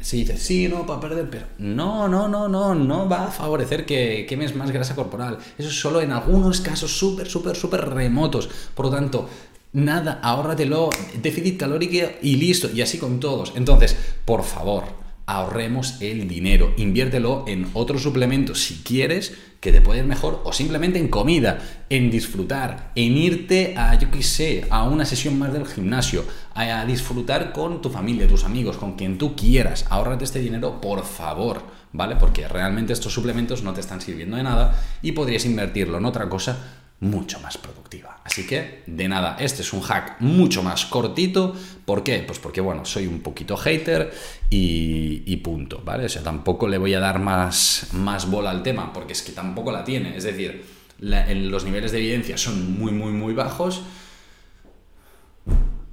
se 0.00 0.16
dice, 0.16 0.36
sí, 0.36 0.68
no, 0.68 0.86
para 0.86 1.00
perder 1.00 1.30
pero 1.30 1.46
No, 1.58 2.08
no, 2.08 2.28
no, 2.28 2.48
no, 2.48 2.74
no 2.74 3.08
va 3.08 3.24
a 3.24 3.30
favorecer 3.30 3.86
que 3.86 4.26
quemes 4.28 4.54
más 4.54 4.70
grasa 4.70 4.94
corporal. 4.94 5.38
Eso 5.58 5.68
es 5.68 5.80
solo 5.80 6.00
en 6.00 6.12
algunos 6.12 6.60
casos 6.60 6.96
súper, 6.96 7.28
súper, 7.28 7.56
súper 7.56 7.88
remotos. 7.88 8.48
Por 8.74 8.86
lo 8.86 8.92
tanto, 8.92 9.28
nada, 9.72 10.20
ahórratelo, 10.22 10.90
déficit 11.22 11.58
calórico 11.58 12.06
y 12.22 12.36
listo. 12.36 12.70
Y 12.70 12.82
así 12.82 12.98
con 12.98 13.20
todos. 13.20 13.52
Entonces, 13.56 13.96
por 14.24 14.42
favor, 14.42 15.03
ahorremos 15.26 16.00
el 16.00 16.28
dinero. 16.28 16.74
Inviértelo 16.76 17.44
en 17.46 17.68
otro 17.72 17.98
suplemento 17.98 18.54
si 18.54 18.82
quieres 18.82 19.36
que 19.60 19.72
te 19.72 19.80
puede 19.80 20.00
ir 20.00 20.04
mejor 20.04 20.42
o 20.44 20.52
simplemente 20.52 20.98
en 20.98 21.08
comida, 21.08 21.58
en 21.88 22.10
disfrutar, 22.10 22.92
en 22.94 23.16
irte 23.16 23.74
a, 23.78 23.98
yo 23.98 24.10
qué 24.10 24.22
sé, 24.22 24.66
a 24.68 24.84
una 24.84 25.06
sesión 25.06 25.38
más 25.38 25.54
del 25.54 25.66
gimnasio, 25.66 26.24
a, 26.54 26.84
disfrutar 26.84 27.52
con 27.52 27.80
tu 27.80 27.88
familia, 27.88 28.28
tus 28.28 28.44
amigos, 28.44 28.76
con 28.76 28.96
quien 28.96 29.16
tú 29.16 29.34
quieras. 29.34 29.86
Ahórrate 29.88 30.24
este 30.24 30.40
dinero, 30.40 30.82
por 30.82 31.04
favor, 31.04 31.62
¿vale? 31.92 32.16
Porque 32.16 32.46
realmente 32.46 32.92
estos 32.92 33.14
suplementos 33.14 33.62
no 33.62 33.72
te 33.72 33.80
están 33.80 34.02
sirviendo 34.02 34.36
de 34.36 34.42
nada 34.42 34.78
y 35.00 35.12
podrías 35.12 35.46
invertirlo 35.46 35.96
en 35.96 36.04
otra 36.04 36.28
cosa 36.28 36.83
mucho 37.04 37.38
más 37.40 37.58
productiva. 37.58 38.20
Así 38.24 38.46
que, 38.46 38.82
de 38.86 39.08
nada, 39.08 39.36
este 39.38 39.62
es 39.62 39.72
un 39.72 39.82
hack 39.82 40.16
mucho 40.20 40.62
más 40.62 40.86
cortito. 40.86 41.54
¿Por 41.84 42.02
qué? 42.02 42.24
Pues 42.26 42.38
porque, 42.38 42.60
bueno, 42.60 42.84
soy 42.84 43.06
un 43.06 43.20
poquito 43.20 43.56
hater 43.56 44.12
y, 44.50 45.36
punto, 45.36 45.82
¿vale? 45.84 46.06
O 46.06 46.08
sea, 46.08 46.22
tampoco 46.22 46.66
le 46.66 46.78
voy 46.78 46.94
a 46.94 47.00
dar 47.00 47.18
más, 47.18 47.88
más 47.92 48.30
bola 48.30 48.50
al 48.50 48.62
tema, 48.62 48.92
porque 48.92 49.12
es 49.12 49.22
que 49.22 49.32
tampoco 49.32 49.70
la 49.70 49.84
tiene. 49.84 50.16
Es 50.16 50.24
decir, 50.24 50.64
los 50.98 51.64
niveles 51.64 51.92
de 51.92 51.98
evidencia 51.98 52.38
son 52.38 52.78
muy, 52.78 52.92
muy, 52.92 53.12
muy 53.12 53.34
bajos. 53.34 53.82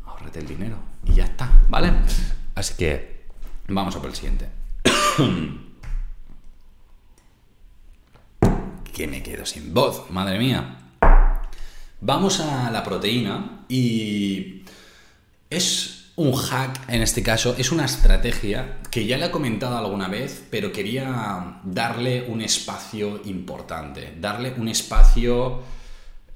Ahorrate 0.06 0.40
el 0.40 0.48
dinero 0.48 0.78
y 1.06 1.14
ya 1.14 1.26
está, 1.26 1.52
¿vale? 1.68 1.92
Así 2.56 2.76
que, 2.76 3.26
vamos 3.68 3.96
a 3.96 4.00
por 4.00 4.10
el 4.10 4.16
siguiente. 4.16 4.48
que 8.94 9.08
me 9.08 9.22
quedo 9.22 9.46
sin 9.46 9.74
voz, 9.74 10.10
madre 10.12 10.40
mía. 10.40 10.78
Vamos 12.04 12.40
a 12.40 12.72
la 12.72 12.84
proteína 12.84 13.64
y 13.70 14.64
es 15.52 16.12
un 16.16 16.34
hack, 16.34 16.90
en 16.90 17.04
este 17.04 17.22
caso, 17.22 17.56
es 17.60 17.72
una 17.72 17.86
estrategia 17.86 18.80
que 18.90 19.06
ya 19.06 19.20
le 19.20 19.28
he 19.28 19.32
comentado 19.32 19.78
alguna 19.78 20.08
vez, 20.08 20.44
pero 20.50 20.72
quería 20.72 21.60
darle 21.64 22.26
un 22.28 22.42
espacio 22.42 23.22
importante, 23.26 24.16
darle 24.20 24.52
un 24.58 24.68
espacio 24.68 25.62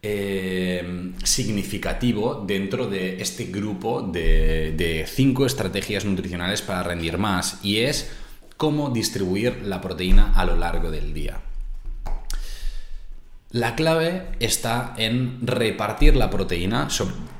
eh, 0.03 1.13
significativo 1.23 2.43
dentro 2.45 2.85
de 2.85 3.19
este 3.19 3.45
grupo 3.45 4.03
de, 4.03 4.73
de 4.77 5.07
cinco 5.07 5.47
estrategias 5.47 6.05
nutricionales 6.05 6.61
para 6.61 6.83
rendir 6.83 7.17
más 7.17 7.59
y 7.63 7.79
es 7.79 8.11
cómo 8.55 8.91
distribuir 8.91 9.63
la 9.63 9.81
proteína 9.81 10.31
a 10.35 10.45
lo 10.45 10.55
largo 10.55 10.91
del 10.91 11.11
día. 11.11 11.41
La 13.55 13.73
clave 13.73 14.23
está 14.41 14.93
en 14.97 15.39
repartir 15.47 16.17
la 16.17 16.29
proteína. 16.29 16.89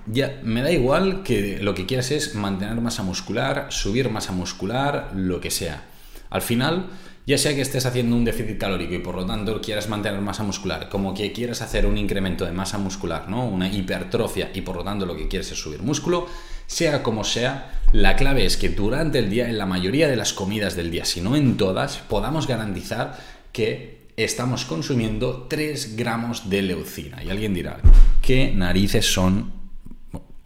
ya, 0.06 0.40
me 0.44 0.62
da 0.62 0.72
igual 0.72 1.24
que 1.24 1.60
lo 1.62 1.76
que 1.76 1.86
quieras 1.86 2.10
es 2.12 2.36
mantener 2.36 2.80
masa 2.80 3.04
muscular, 3.04 3.68
subir 3.70 4.10
masa 4.10 4.32
muscular, 4.32 5.12
lo 5.14 5.42
que 5.42 5.52
sea. 5.52 5.84
Al 6.30 6.42
final, 6.42 6.88
ya 7.28 7.38
sea 7.38 7.54
que 7.54 7.60
estés 7.60 7.86
haciendo 7.86 8.16
un 8.16 8.24
déficit 8.24 8.58
calórico 8.58 8.94
y 8.94 9.00
por 9.00 9.16
lo 9.16 9.26
tanto 9.26 9.60
quieras 9.60 9.90
mantener 9.90 10.22
masa 10.22 10.44
muscular, 10.44 10.88
como 10.88 11.14
que 11.14 11.34
quieras 11.34 11.62
hacer 11.62 11.86
un 11.86 11.98
incremento 11.98 12.46
de 12.46 12.54
masa 12.54 12.78
muscular, 12.78 13.28
¿no? 13.28 13.46
Una 13.46 13.68
hipertrofia 13.68 14.52
y 14.54 14.62
por 14.62 14.78
lo 14.78 14.86
tanto 14.86 15.06
lo 15.06 15.18
que 15.18 15.28
quieres 15.28 15.52
es 15.52 15.60
subir 15.60 15.82
músculo, 15.82 16.28
sea 16.66 17.04
como 17.04 17.26
sea, 17.26 17.82
la 17.92 18.16
clave 18.16 18.46
es 18.46 18.56
que 18.56 18.70
durante 18.70 19.20
el 19.20 19.30
día, 19.30 19.50
en 19.50 19.58
la 19.58 19.66
mayoría 19.66 20.08
de 20.08 20.16
las 20.16 20.32
comidas 20.32 20.78
del 20.78 20.92
día, 20.92 21.04
si 21.04 21.20
no 21.20 21.36
en 21.36 21.58
todas, 21.58 21.98
podamos 21.98 22.48
garantizar 22.48 23.20
que 23.52 23.95
estamos 24.18 24.66
consumiendo 24.66 25.48
3 25.50 25.96
gramos 25.96 26.50
de 26.50 26.62
leucina. 26.62 27.24
Y 27.24 27.30
alguien 27.30 27.54
dirá, 27.54 27.80
¿qué 28.22 28.54
narices 28.56 29.06
son? 29.12 29.52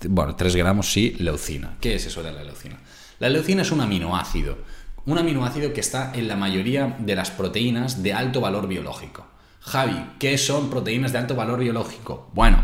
Bueno, 0.07 0.35
3 0.35 0.55
gramos 0.55 0.91
sí, 0.91 1.15
leucina. 1.19 1.77
¿Qué 1.79 1.95
es 1.95 2.05
eso 2.05 2.23
de 2.23 2.31
la 2.31 2.43
leucina? 2.43 2.79
La 3.19 3.29
leucina 3.29 3.61
es 3.61 3.71
un 3.71 3.81
aminoácido. 3.81 4.57
Un 5.05 5.17
aminoácido 5.17 5.73
que 5.73 5.81
está 5.81 6.13
en 6.13 6.27
la 6.27 6.35
mayoría 6.35 6.97
de 6.99 7.15
las 7.15 7.31
proteínas 7.31 8.03
de 8.03 8.13
alto 8.13 8.41
valor 8.41 8.67
biológico. 8.67 9.25
Javi, 9.61 10.11
¿qué 10.19 10.37
son 10.37 10.69
proteínas 10.69 11.11
de 11.11 11.17
alto 11.19 11.35
valor 11.35 11.59
biológico? 11.59 12.29
Bueno, 12.33 12.63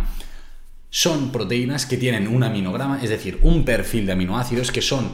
son 0.89 1.31
proteínas 1.31 1.85
que 1.85 1.97
tienen 1.97 2.27
un 2.27 2.43
aminograma, 2.43 2.99
es 3.01 3.09
decir, 3.09 3.39
un 3.41 3.65
perfil 3.65 4.05
de 4.05 4.13
aminoácidos 4.13 4.71
que 4.71 4.81
son 4.81 5.11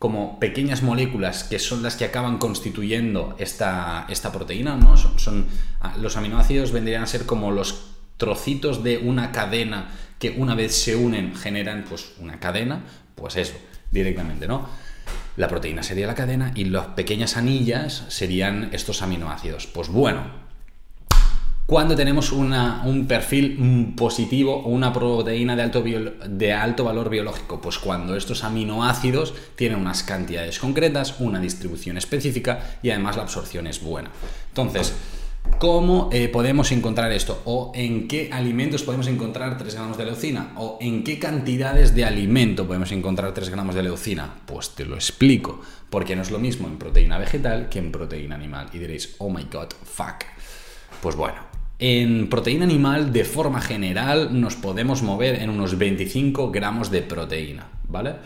como 0.00 0.40
pequeñas 0.40 0.82
moléculas 0.82 1.44
que 1.44 1.58
son 1.58 1.82
las 1.82 1.94
que 1.94 2.06
acaban 2.06 2.38
constituyendo 2.38 3.36
esta, 3.38 4.06
esta 4.08 4.32
proteína, 4.32 4.74
¿no? 4.74 4.96
Son, 4.96 5.44
ah, 5.78 5.94
los 6.00 6.16
aminoácidos 6.16 6.72
vendrían 6.72 7.02
a 7.02 7.06
ser 7.06 7.26
como 7.26 7.50
los 7.50 7.90
trocitos 8.16 8.82
de 8.82 8.96
una 8.96 9.30
cadena 9.30 9.90
que 10.18 10.30
una 10.30 10.54
vez 10.54 10.74
se 10.74 10.96
unen 10.96 11.36
generan 11.36 11.84
pues 11.86 12.12
una 12.18 12.40
cadena, 12.40 12.80
pues 13.14 13.36
eso, 13.36 13.52
directamente, 13.90 14.48
¿no? 14.48 14.66
La 15.36 15.48
proteína 15.48 15.82
sería 15.82 16.06
la 16.06 16.14
cadena 16.14 16.52
y 16.54 16.64
las 16.64 16.86
pequeñas 16.86 17.36
anillas 17.36 18.06
serían 18.08 18.70
estos 18.72 19.02
aminoácidos. 19.02 19.66
Pues 19.66 19.88
bueno, 19.88 20.39
cuando 21.70 21.94
tenemos 21.94 22.32
un 22.32 23.06
perfil 23.06 23.94
positivo 23.96 24.56
o 24.56 24.70
una 24.70 24.92
proteína 24.92 25.54
de 25.54 25.62
alto, 25.62 25.84
de 26.28 26.52
alto 26.52 26.82
valor 26.82 27.08
biológico? 27.08 27.60
Pues 27.60 27.78
cuando 27.78 28.16
estos 28.16 28.42
aminoácidos 28.42 29.34
tienen 29.54 29.78
unas 29.78 30.02
cantidades 30.02 30.58
concretas, 30.58 31.20
una 31.20 31.38
distribución 31.38 31.96
específica 31.96 32.78
y 32.82 32.90
además 32.90 33.14
la 33.14 33.22
absorción 33.22 33.68
es 33.68 33.80
buena. 33.80 34.10
Entonces, 34.48 34.94
¿Cómo 35.58 36.10
eh, 36.12 36.28
podemos 36.28 36.70
encontrar 36.70 37.12
esto? 37.12 37.40
¿O 37.44 37.72
en 37.74 38.08
qué 38.08 38.30
alimentos 38.30 38.82
podemos 38.82 39.06
encontrar 39.06 39.56
3 39.56 39.74
gramos 39.74 39.96
de 39.96 40.04
leucina? 40.04 40.52
¿O 40.56 40.76
en 40.80 41.02
qué 41.02 41.18
cantidades 41.18 41.94
de 41.94 42.04
alimento 42.04 42.66
podemos 42.66 42.92
encontrar 42.92 43.32
3 43.32 43.48
gramos 43.48 43.74
de 43.74 43.82
leucina? 43.82 44.34
Pues 44.44 44.70
te 44.70 44.84
lo 44.84 44.96
explico, 44.96 45.60
porque 45.88 46.14
no 46.14 46.22
es 46.22 46.30
lo 46.30 46.38
mismo 46.38 46.68
en 46.68 46.78
proteína 46.78 47.16
vegetal 47.16 47.68
que 47.70 47.78
en 47.78 47.90
proteína 47.90 48.34
animal. 48.34 48.68
Y 48.72 48.78
diréis, 48.78 49.14
oh 49.18 49.30
my 49.30 49.44
god, 49.50 49.68
fuck. 49.84 50.24
Pues 51.00 51.16
bueno, 51.16 51.49
en 51.80 52.28
proteína 52.28 52.64
animal, 52.64 53.12
de 53.12 53.24
forma 53.24 53.60
general, 53.60 54.38
nos 54.38 54.54
podemos 54.54 55.02
mover 55.02 55.42
en 55.42 55.50
unos 55.50 55.78
25 55.78 56.50
gramos 56.50 56.90
de 56.90 57.02
proteína, 57.02 57.68
¿vale? 57.88 58.16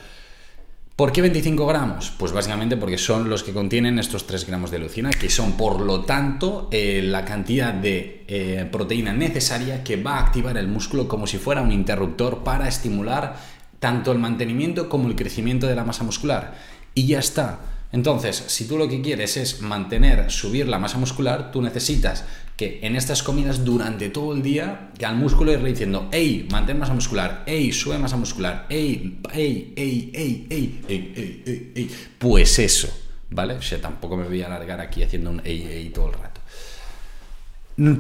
¿Por 0.97 1.11
qué 1.11 1.23
25 1.23 1.67
gramos? 1.67 2.13
Pues 2.17 2.33
básicamente 2.33 2.77
porque 2.77 2.99
son 2.99 3.29
los 3.29 3.43
que 3.43 3.53
contienen 3.53 3.99
estos 3.99 4.27
3 4.27 4.47
gramos 4.47 4.71
de 4.71 4.79
leucina, 4.79 5.11
que 5.11 5.29
son 5.29 5.53
por 5.53 5.81
lo 5.81 6.01
tanto 6.03 6.69
eh, 6.71 7.01
la 7.03 7.25
cantidad 7.25 7.73
de 7.73 8.25
eh, 8.29 8.69
proteína 8.71 9.13
necesaria 9.13 9.83
que 9.83 9.97
va 9.97 10.17
a 10.17 10.27
activar 10.27 10.57
el 10.57 10.69
músculo 10.69 11.09
como 11.09 11.27
si 11.27 11.39
fuera 11.39 11.63
un 11.63 11.73
interruptor 11.73 12.45
para 12.45 12.69
estimular 12.69 13.37
tanto 13.81 14.13
el 14.13 14.19
mantenimiento 14.19 14.89
como 14.89 15.09
el 15.09 15.17
crecimiento 15.17 15.67
de 15.67 15.75
la 15.75 15.85
masa 15.85 16.05
muscular. 16.05 16.55
Y 16.95 17.07
ya 17.07 17.19
está. 17.19 17.59
Entonces, 17.95 18.43
si 18.49 18.67
tú 18.67 18.77
lo 18.77 18.89
que 18.89 19.01
quieres 19.01 19.37
es 19.37 19.61
mantener, 19.61 20.29
subir 20.29 20.67
la 20.67 20.81
masa 20.81 20.99
muscular, 20.99 21.53
tú 21.53 21.63
necesitas 21.63 22.25
que 22.57 22.81
en 22.83 22.97
estas 22.97 23.23
comidas 23.23 23.65
durante 23.65 24.09
todo 24.09 24.35
el 24.35 24.43
día, 24.43 24.91
que 24.99 25.07
al 25.07 25.15
músculo 25.15 25.53
irle 25.53 25.71
diciendo, 25.71 26.09
hey, 26.11 26.49
mantén 26.51 26.77
masa 26.77 26.93
muscular, 26.93 27.45
hey, 27.47 27.71
sube 27.71 27.97
masa 27.99 28.17
muscular, 28.17 28.67
hey, 28.69 29.21
hey, 29.33 29.73
hey, 29.77 30.11
hey, 30.13 30.47
hey, 30.51 30.81
hey, 30.89 31.13
hey, 31.15 31.73
hey, 31.77 31.91
pues 32.19 32.59
eso, 32.59 32.89
¿vale? 33.31 33.55
O 33.55 33.63
sea, 33.63 33.81
tampoco 33.81 34.17
me 34.17 34.27
voy 34.27 34.43
a 34.43 34.47
alargar 34.47 34.81
aquí 34.81 35.05
haciendo 35.05 35.31
un 35.31 35.41
hey, 35.45 35.65
hey 35.65 35.93
todo 35.95 36.09
el 36.09 36.15
rato. 36.15 36.41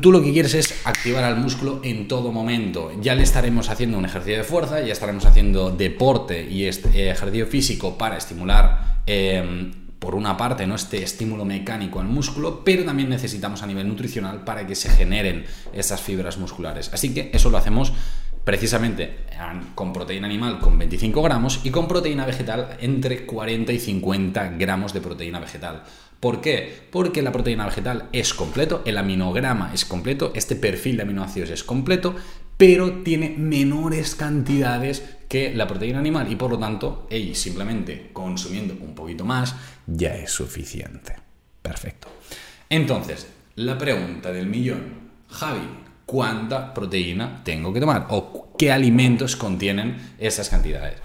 Tú 0.00 0.10
lo 0.10 0.20
que 0.20 0.32
quieres 0.32 0.54
es 0.54 0.74
activar 0.86 1.22
al 1.22 1.36
músculo 1.36 1.80
en 1.84 2.08
todo 2.08 2.32
momento. 2.32 2.90
Ya 3.00 3.14
le 3.14 3.22
estaremos 3.22 3.70
haciendo 3.70 3.96
un 3.98 4.06
ejercicio 4.06 4.38
de 4.38 4.44
fuerza, 4.44 4.80
ya 4.80 4.92
estaremos 4.92 5.24
haciendo 5.24 5.70
deporte 5.70 6.42
y 6.50 6.64
este, 6.64 7.10
ejercicio 7.10 7.46
físico 7.46 7.96
para 7.96 8.16
estimular 8.16 9.02
eh, 9.06 9.70
por 10.04 10.16
una 10.16 10.36
parte, 10.36 10.66
¿no? 10.66 10.74
este 10.74 11.02
estímulo 11.02 11.46
mecánico 11.46 11.98
al 11.98 12.08
músculo, 12.08 12.62
pero 12.62 12.84
también 12.84 13.08
necesitamos 13.08 13.62
a 13.62 13.66
nivel 13.66 13.88
nutricional 13.88 14.44
para 14.44 14.66
que 14.66 14.74
se 14.74 14.90
generen 14.90 15.46
esas 15.72 16.02
fibras 16.02 16.36
musculares. 16.36 16.90
Así 16.92 17.14
que 17.14 17.30
eso 17.32 17.48
lo 17.48 17.56
hacemos 17.56 17.90
precisamente 18.44 19.24
con 19.74 19.94
proteína 19.94 20.26
animal 20.26 20.60
con 20.60 20.78
25 20.78 21.22
gramos 21.22 21.62
y 21.64 21.70
con 21.70 21.88
proteína 21.88 22.26
vegetal 22.26 22.76
entre 22.80 23.24
40 23.24 23.72
y 23.72 23.78
50 23.78 24.56
gramos 24.58 24.92
de 24.92 25.00
proteína 25.00 25.40
vegetal. 25.40 25.84
¿Por 26.20 26.42
qué? 26.42 26.86
Porque 26.90 27.22
la 27.22 27.32
proteína 27.32 27.64
vegetal 27.64 28.08
es 28.12 28.34
completo, 28.34 28.82
el 28.84 28.98
aminograma 28.98 29.72
es 29.72 29.86
completo, 29.86 30.32
este 30.34 30.54
perfil 30.54 30.98
de 30.98 31.04
aminoácidos 31.04 31.48
es 31.48 31.64
completo, 31.64 32.14
pero 32.56 33.02
tiene 33.02 33.34
menores 33.36 34.14
cantidades 34.14 35.02
que 35.28 35.52
la 35.54 35.66
proteína 35.66 35.98
animal 35.98 36.30
y 36.30 36.36
por 36.36 36.50
lo 36.50 36.58
tanto, 36.58 37.06
ella 37.10 37.34
simplemente 37.34 38.10
consumiendo 38.12 38.74
un 38.80 38.94
poquito 38.94 39.24
más 39.24 39.54
ya 39.86 40.14
es 40.14 40.30
suficiente. 40.30 41.16
Perfecto. 41.60 42.08
Entonces, 42.68 43.26
la 43.56 43.78
pregunta 43.78 44.32
del 44.32 44.46
millón, 44.46 45.10
Javi, 45.28 45.66
¿cuánta 46.06 46.74
proteína 46.74 47.42
tengo 47.44 47.72
que 47.72 47.80
tomar? 47.80 48.06
¿O 48.10 48.54
qué 48.56 48.70
alimentos 48.70 49.36
contienen 49.36 50.14
esas 50.18 50.48
cantidades? 50.48 51.00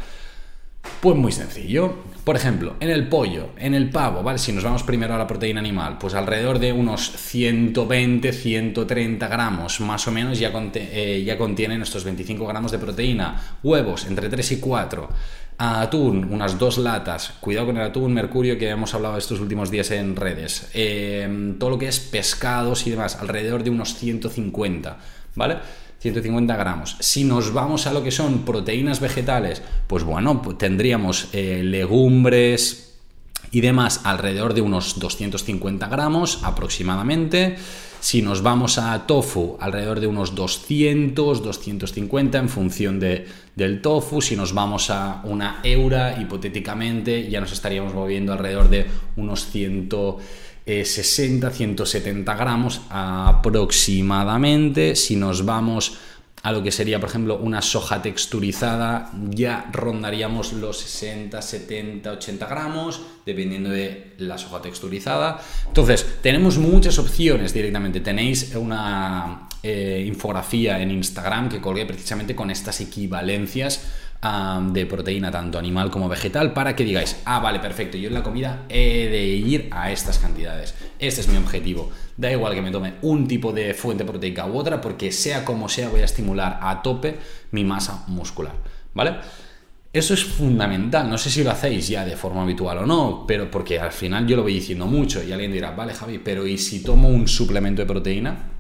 Pues 1.02 1.16
muy 1.16 1.32
sencillo. 1.32 1.96
Por 2.26 2.36
ejemplo, 2.36 2.76
en 2.82 2.90
el 2.90 3.08
pollo, 3.08 3.52
en 3.58 3.74
el 3.74 3.90
pavo, 3.90 4.22
¿vale? 4.22 4.38
Si 4.38 4.52
nos 4.52 4.64
vamos 4.64 4.84
primero 4.84 5.16
a 5.16 5.18
la 5.18 5.26
proteína 5.26 5.62
animal, 5.62 5.98
pues 5.98 6.14
alrededor 6.14 6.60
de 6.60 6.74
unos 6.74 7.10
120, 7.10 8.34
130 8.34 9.28
gramos 9.30 9.80
más 9.80 10.08
o 10.08 10.12
menos 10.12 10.38
ya, 10.38 10.52
eh, 10.76 11.24
ya 11.26 11.38
contienen 11.38 11.82
estos 11.82 12.04
25 12.04 12.46
gramos 12.46 12.72
de 12.72 12.78
proteína. 12.78 13.42
Huevos, 13.64 14.06
entre 14.06 14.30
3 14.30 14.52
y 14.52 14.60
4. 14.60 15.10
Atún, 15.58 16.26
unas 16.32 16.60
dos 16.60 16.78
latas. 16.78 17.34
Cuidado 17.40 17.68
con 17.68 17.78
el 17.78 17.84
atún, 17.84 18.14
mercurio, 18.14 18.58
que 18.58 18.70
hemos 18.70 18.94
hablado 18.94 19.18
estos 19.18 19.40
últimos 19.40 19.72
días 19.72 19.90
en 19.92 20.18
redes. 20.18 20.70
Em, 20.74 21.58
todo 21.58 21.72
lo 21.72 21.80
que 21.80 21.88
es 21.88 22.00
pescados 22.00 22.86
y 22.86 22.92
demás, 22.92 23.16
alrededor 23.16 23.64
de 23.64 23.70
unos 23.70 23.96
150, 23.96 24.98
¿vale? 25.36 25.58
150 26.00 26.56
gramos. 26.56 26.96
Si 27.00 27.24
nos 27.24 27.54
vamos 27.54 27.88
a 27.88 27.94
lo 27.94 28.04
que 28.04 28.12
son 28.12 28.40
proteínas 28.40 29.00
vegetales, 29.00 29.62
pues 29.88 30.04
bueno, 30.04 30.42
pues 30.42 30.58
tendríamos 30.58 31.28
eh, 31.34 31.62
legumbres 31.64 32.96
y 33.52 33.62
demás 33.62 34.02
alrededor 34.04 34.54
de 34.54 34.62
unos 34.62 35.00
250 35.00 35.88
gramos 35.88 36.42
aproximadamente. 36.44 37.58
Si 38.02 38.22
nos 38.22 38.42
vamos 38.42 38.78
a 38.78 39.06
tofu, 39.06 39.58
alrededor 39.60 40.00
de 40.00 40.08
unos 40.08 40.34
200, 40.34 41.44
250 41.44 42.38
en 42.38 42.48
función 42.48 42.98
de, 42.98 43.28
del 43.58 43.82
tofu. 43.82 44.22
Si 44.22 44.38
nos 44.38 44.54
vamos 44.54 44.90
a 44.90 45.22
una 45.26 45.60
eura, 45.64 46.18
hipotéticamente, 46.22 47.30
ya 47.30 47.42
nos 47.42 47.52
estaríamos 47.52 47.94
moviendo 47.94 48.32
alrededor 48.32 48.70
de 48.70 48.86
unos 49.18 49.48
160, 50.70 51.50
170 51.50 52.36
gramos 52.36 52.82
aproximadamente. 52.90 54.96
Si 54.96 55.16
nos 55.16 55.44
vamos 55.44 55.98
a 56.44 56.52
lo 56.52 56.62
que 56.62 56.72
sería, 56.72 57.00
por 57.00 57.10
ejemplo, 57.10 57.38
una 57.38 57.64
soja 57.64 58.04
texturizada, 58.04 59.12
ya 59.32 59.68
rondaríamos 59.74 60.54
los 60.54 60.78
60, 60.78 61.42
70, 61.42 62.12
80 62.12 62.46
gramos, 62.46 63.02
dependiendo 63.26 63.72
de 63.72 64.14
la 64.20 64.38
soja 64.38 64.62
texturizada. 64.62 65.42
Entonces, 65.68 66.06
tenemos 66.22 66.60
muchas 66.60 67.00
opciones 67.00 67.52
directamente. 67.52 68.00
Tenéis 68.00 68.56
una 68.56 69.50
eh, 69.64 70.06
infografía 70.08 70.80
en 70.80 70.92
Instagram 70.92 71.50
que 71.50 71.60
colgué 71.60 71.88
precisamente 71.88 72.36
con 72.36 72.52
estas 72.52 72.80
equivalencias 72.80 73.82
de 74.22 74.86
proteína 74.86 75.32
tanto 75.32 75.58
animal 75.58 75.90
como 75.90 76.10
vegetal 76.10 76.52
para 76.52 76.76
que 76.76 76.84
digáis, 76.84 77.22
ah, 77.24 77.40
vale, 77.40 77.60
perfecto, 77.60 77.98
yo 77.98 78.10
en 78.10 78.14
la 78.14 78.24
comida 78.24 78.66
he 78.68 79.08
de 79.08 79.24
ir 79.26 79.70
a 79.72 79.92
estas 79.92 80.20
cantidades. 80.20 80.76
Este 81.00 81.22
es 81.22 81.28
mi 81.30 81.38
objetivo. 81.38 81.90
Da 82.18 82.30
igual 82.30 82.54
que 82.54 82.62
me 82.62 82.72
tome 82.72 82.96
un 83.02 83.28
tipo 83.28 83.54
de 83.54 83.74
fuente 83.74 84.04
proteica 84.04 84.46
u 84.46 84.58
otra 84.58 84.82
porque 84.82 85.14
sea 85.14 85.46
como 85.46 85.70
sea 85.70 85.88
voy 85.90 86.02
a 86.02 86.06
estimular 86.06 86.60
a 86.62 86.82
tope 86.82 87.18
mi 87.52 87.64
masa 87.64 88.04
muscular, 88.08 88.56
¿vale? 88.94 89.16
Eso 89.92 90.14
es 90.14 90.24
fundamental, 90.24 91.10
no 91.10 91.18
sé 91.18 91.32
si 91.32 91.44
lo 91.44 91.50
hacéis 91.50 91.88
ya 91.88 92.06
de 92.06 92.16
forma 92.16 92.44
habitual 92.44 92.80
o 92.80 92.86
no, 92.86 93.24
pero 93.26 93.50
porque 93.50 93.80
al 93.80 93.92
final 93.92 94.28
yo 94.28 94.36
lo 94.36 94.44
voy 94.44 94.54
diciendo 94.54 94.86
mucho 94.86 95.24
y 95.24 95.32
alguien 95.32 95.52
dirá, 95.52 95.72
vale 95.72 95.94
Javi, 95.94 96.20
pero 96.20 96.46
¿y 96.46 96.58
si 96.58 96.84
tomo 96.84 97.08
un 97.08 97.28
suplemento 97.28 97.82
de 97.82 97.88
proteína? 97.88 98.59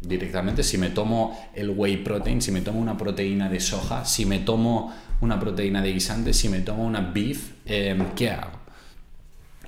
Directamente. 0.00 0.62
Si 0.62 0.78
me 0.78 0.90
tomo 0.90 1.50
el 1.54 1.70
whey 1.70 1.98
protein, 1.98 2.40
si 2.40 2.52
me 2.52 2.60
tomo 2.60 2.80
una 2.80 2.96
proteína 2.96 3.48
de 3.48 3.60
soja, 3.60 4.04
si 4.04 4.26
me 4.26 4.40
tomo 4.40 4.92
una 5.20 5.38
proteína 5.38 5.82
de 5.82 5.92
guisante, 5.92 6.32
si 6.32 6.48
me 6.48 6.60
tomo 6.60 6.84
una 6.84 7.00
beef, 7.00 7.52
em, 7.66 8.14
¿qué 8.14 8.30
hago? 8.30 8.58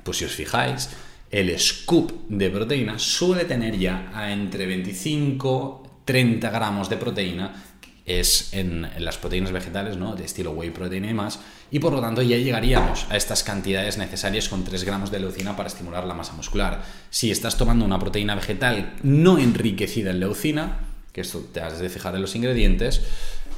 Pues 0.02 0.16
si 0.18 0.24
os 0.24 0.32
fijáis, 0.32 0.90
el 1.30 1.58
scoop 1.58 2.28
de 2.28 2.50
proteína 2.50 2.98
suele 2.98 3.44
tener 3.44 3.78
ya 3.78 4.10
a 4.14 4.32
entre 4.32 4.66
25 4.66 5.82
30 6.04 6.50
gramos 6.50 6.88
de 6.88 6.96
proteína 6.96 7.54
es 8.06 8.52
en, 8.52 8.88
las 8.98 9.18
proteínas 9.18 9.52
vegetales, 9.52 9.96
¿no? 9.96 10.14
De 10.14 10.24
estilo 10.24 10.52
whey 10.52 10.70
protein 10.70 11.04
y 11.04 11.14
más, 11.14 11.40
y 11.70 11.78
por 11.78 11.92
lo 11.92 12.00
tanto 12.00 12.22
ya 12.22 12.36
llegaríamos 12.36 13.06
a 13.10 13.16
estas 13.16 13.42
cantidades 13.44 13.98
necesarias 13.98 14.48
con 14.48 14.64
3 14.64 14.84
gramos 14.84 15.10
de 15.10 15.20
leucina 15.20 15.56
para 15.56 15.68
estimular 15.68 16.04
la 16.04 16.14
masa 16.14 16.32
muscular. 16.32 16.82
Si 17.10 17.30
estás 17.30 17.56
tomando 17.56 17.84
una 17.84 17.98
proteína 17.98 18.34
vegetal 18.34 18.94
no 19.02 19.38
enriquecida 19.38 20.10
en 20.10 20.20
leucina, 20.20 20.80
que 21.12 21.20
esto 21.20 21.40
te 21.52 21.60
has 21.60 21.78
de 21.78 21.88
fijar 21.88 22.14
en 22.14 22.22
los 22.22 22.34
ingredientes, 22.34 23.02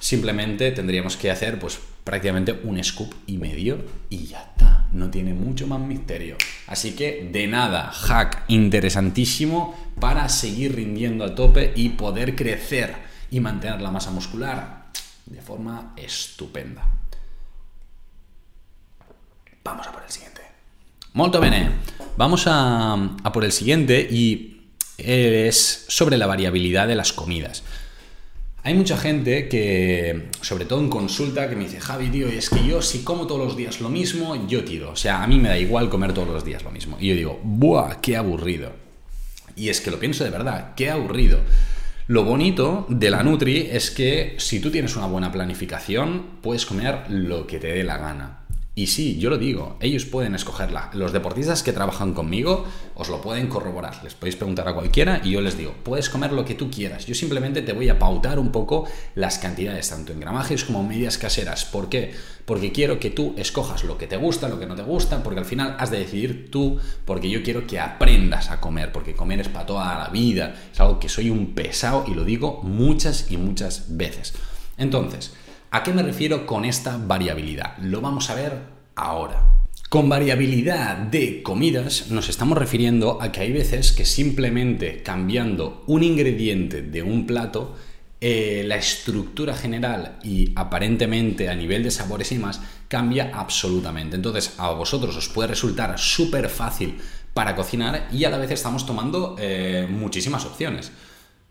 simplemente 0.00 0.70
tendríamos 0.72 1.16
que 1.16 1.30
hacer 1.30 1.58
pues 1.58 1.78
prácticamente 2.02 2.52
un 2.64 2.82
scoop 2.84 3.14
y 3.26 3.38
medio 3.38 3.78
y 4.10 4.26
ya 4.26 4.42
está, 4.42 4.86
no 4.92 5.10
tiene 5.10 5.32
mucho 5.32 5.66
más 5.66 5.80
misterio. 5.80 6.36
Así 6.66 6.92
que 6.92 7.28
de 7.32 7.46
nada, 7.46 7.90
hack 7.90 8.44
interesantísimo 8.48 9.74
para 10.00 10.28
seguir 10.28 10.74
rindiendo 10.74 11.24
a 11.24 11.34
tope 11.34 11.72
y 11.74 11.90
poder 11.90 12.36
crecer 12.36 13.03
y 13.30 13.40
mantener 13.40 13.80
la 13.80 13.90
masa 13.90 14.10
muscular 14.10 14.84
de 15.26 15.40
forma 15.40 15.92
estupenda. 15.96 16.86
Vamos 19.64 19.86
a 19.86 19.92
por 19.92 20.02
el 20.02 20.10
siguiente. 20.10 20.42
Molto 21.14 21.40
bene. 21.40 21.70
Vamos 22.16 22.44
a, 22.46 22.98
por 23.32 23.44
el 23.44 23.52
siguiente 23.52 24.06
y 24.10 24.68
es 24.98 25.86
sobre 25.88 26.18
la 26.18 26.26
variabilidad 26.26 26.86
de 26.86 26.96
las 26.96 27.12
comidas. 27.12 27.62
Hay 28.62 28.74
mucha 28.74 28.96
gente 28.96 29.48
que, 29.48 30.30
sobre 30.40 30.64
todo 30.64 30.80
en 30.80 30.88
consulta, 30.88 31.48
que 31.48 31.56
me 31.56 31.64
dice, 31.64 31.80
Javi, 31.80 32.08
tío, 32.08 32.28
es 32.28 32.50
que 32.50 32.66
yo 32.66 32.80
si 32.82 33.04
como 33.04 33.26
todos 33.26 33.46
los 33.46 33.56
días 33.56 33.80
lo 33.80 33.90
mismo, 33.90 34.46
yo 34.48 34.64
tiro. 34.64 34.90
O 34.90 34.96
sea, 34.96 35.22
a 35.22 35.26
mí 35.26 35.38
me 35.38 35.48
da 35.48 35.58
igual 35.58 35.88
comer 35.88 36.12
todos 36.14 36.28
los 36.28 36.44
días 36.44 36.62
lo 36.62 36.70
mismo. 36.70 36.96
Y 36.98 37.08
yo 37.08 37.14
digo, 37.14 37.40
¡buah, 37.42 38.00
qué 38.00 38.16
aburrido! 38.16 38.72
Y 39.56 39.68
es 39.68 39.80
que 39.80 39.90
lo 39.90 39.98
pienso 39.98 40.24
de 40.24 40.30
verdad, 40.30 40.74
qué 40.74 40.90
aburrido. 40.90 41.40
Lo 42.06 42.22
bonito 42.22 42.84
de 42.90 43.08
la 43.08 43.22
Nutri 43.22 43.68
es 43.70 43.90
que 43.90 44.34
si 44.36 44.60
tú 44.60 44.70
tienes 44.70 44.94
una 44.94 45.06
buena 45.06 45.32
planificación, 45.32 46.40
puedes 46.42 46.66
comer 46.66 47.04
lo 47.08 47.46
que 47.46 47.58
te 47.58 47.68
dé 47.68 47.82
la 47.82 47.96
gana. 47.96 48.43
Y 48.76 48.88
sí, 48.88 49.18
yo 49.20 49.30
lo 49.30 49.38
digo, 49.38 49.76
ellos 49.78 50.04
pueden 50.04 50.34
escogerla. 50.34 50.90
Los 50.94 51.12
deportistas 51.12 51.62
que 51.62 51.72
trabajan 51.72 52.12
conmigo 52.12 52.64
os 52.96 53.08
lo 53.08 53.20
pueden 53.20 53.46
corroborar. 53.46 54.02
Les 54.02 54.14
podéis 54.14 54.34
preguntar 54.34 54.66
a 54.66 54.74
cualquiera 54.74 55.20
y 55.22 55.30
yo 55.30 55.40
les 55.40 55.56
digo, 55.56 55.76
puedes 55.84 56.10
comer 56.10 56.32
lo 56.32 56.44
que 56.44 56.56
tú 56.56 56.72
quieras. 56.72 57.06
Yo 57.06 57.14
simplemente 57.14 57.62
te 57.62 57.72
voy 57.72 57.88
a 57.88 58.00
pautar 58.00 58.40
un 58.40 58.50
poco 58.50 58.88
las 59.14 59.38
cantidades, 59.38 59.90
tanto 59.90 60.12
en 60.12 60.18
gramajes 60.18 60.64
como 60.64 60.82
medidas 60.82 61.18
caseras. 61.18 61.64
¿Por 61.64 61.88
qué? 61.88 62.14
Porque 62.44 62.72
quiero 62.72 62.98
que 62.98 63.10
tú 63.10 63.32
escojas 63.36 63.84
lo 63.84 63.96
que 63.96 64.08
te 64.08 64.16
gusta, 64.16 64.48
lo 64.48 64.58
que 64.58 64.66
no 64.66 64.74
te 64.74 64.82
gusta, 64.82 65.22
porque 65.22 65.38
al 65.38 65.46
final 65.46 65.76
has 65.78 65.92
de 65.92 66.00
decidir 66.00 66.50
tú, 66.50 66.80
porque 67.04 67.30
yo 67.30 67.44
quiero 67.44 67.68
que 67.68 67.78
aprendas 67.78 68.50
a 68.50 68.60
comer, 68.60 68.90
porque 68.90 69.14
comer 69.14 69.38
es 69.38 69.48
para 69.48 69.66
toda 69.66 69.96
la 69.96 70.08
vida. 70.08 70.52
Es 70.72 70.80
algo 70.80 70.98
que 70.98 71.08
soy 71.08 71.30
un 71.30 71.54
pesado 71.54 72.06
y 72.08 72.14
lo 72.14 72.24
digo 72.24 72.60
muchas 72.64 73.30
y 73.30 73.36
muchas 73.36 73.96
veces. 73.96 74.34
Entonces, 74.76 75.32
¿A 75.74 75.82
qué 75.82 75.92
me 75.92 76.04
refiero 76.04 76.46
con 76.46 76.64
esta 76.64 76.98
variabilidad? 76.98 77.76
Lo 77.78 78.00
vamos 78.00 78.30
a 78.30 78.36
ver 78.36 78.60
ahora. 78.94 79.64
Con 79.88 80.08
variabilidad 80.08 80.96
de 80.96 81.42
comidas 81.42 82.12
nos 82.12 82.28
estamos 82.28 82.56
refiriendo 82.56 83.20
a 83.20 83.32
que 83.32 83.40
hay 83.40 83.50
veces 83.50 83.90
que 83.90 84.04
simplemente 84.04 85.02
cambiando 85.02 85.82
un 85.88 86.04
ingrediente 86.04 86.80
de 86.80 87.02
un 87.02 87.26
plato, 87.26 87.74
eh, 88.20 88.62
la 88.64 88.76
estructura 88.76 89.56
general 89.56 90.20
y 90.22 90.52
aparentemente 90.54 91.48
a 91.48 91.56
nivel 91.56 91.82
de 91.82 91.90
sabores 91.90 92.30
y 92.30 92.38
más 92.38 92.60
cambia 92.86 93.32
absolutamente. 93.34 94.14
Entonces 94.14 94.54
a 94.58 94.70
vosotros 94.70 95.16
os 95.16 95.28
puede 95.28 95.48
resultar 95.48 95.98
súper 95.98 96.50
fácil 96.50 96.98
para 97.32 97.56
cocinar 97.56 98.06
y 98.12 98.22
a 98.22 98.30
la 98.30 98.38
vez 98.38 98.52
estamos 98.52 98.86
tomando 98.86 99.34
eh, 99.40 99.88
muchísimas 99.90 100.46
opciones. 100.46 100.92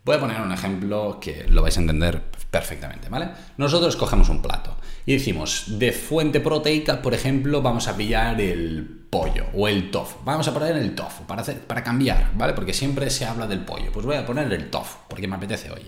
Voy 0.06 0.16
a 0.16 0.22
poner 0.22 0.40
un 0.40 0.54
ejemplo 0.54 1.20
que 1.20 1.46
lo 1.50 1.62
vais 1.62 1.78
a 1.78 1.82
entender 1.82 2.24
perfectamente, 2.54 3.10
¿vale? 3.10 3.30
Nosotros 3.58 3.96
cogemos 3.96 4.30
un 4.30 4.40
plato 4.40 4.78
y 5.08 5.14
decimos, 5.14 5.80
de 5.80 5.92
fuente 5.92 6.40
proteica, 6.40 7.02
por 7.02 7.16
ejemplo, 7.16 7.64
vamos 7.64 7.88
a 7.88 7.98
pillar 7.98 8.40
el 8.40 9.08
pollo 9.10 9.48
o 9.56 9.68
el 9.68 9.90
tofu. 9.90 10.20
Vamos 10.24 10.48
a 10.48 10.54
poner 10.54 10.78
el 10.78 10.94
tofu 10.94 11.24
para, 11.24 11.42
hacer, 11.42 11.62
para 11.62 11.84
cambiar, 11.84 12.30
¿vale? 12.36 12.54
Porque 12.54 12.72
siempre 12.72 13.10
se 13.10 13.26
habla 13.26 13.48
del 13.48 13.66
pollo. 13.66 13.92
Pues 13.92 14.06
voy 14.06 14.18
a 14.18 14.24
poner 14.24 14.54
el 14.54 14.70
tofu, 14.70 15.00
porque 15.08 15.28
me 15.28 15.36
apetece 15.36 15.72
hoy. 15.72 15.82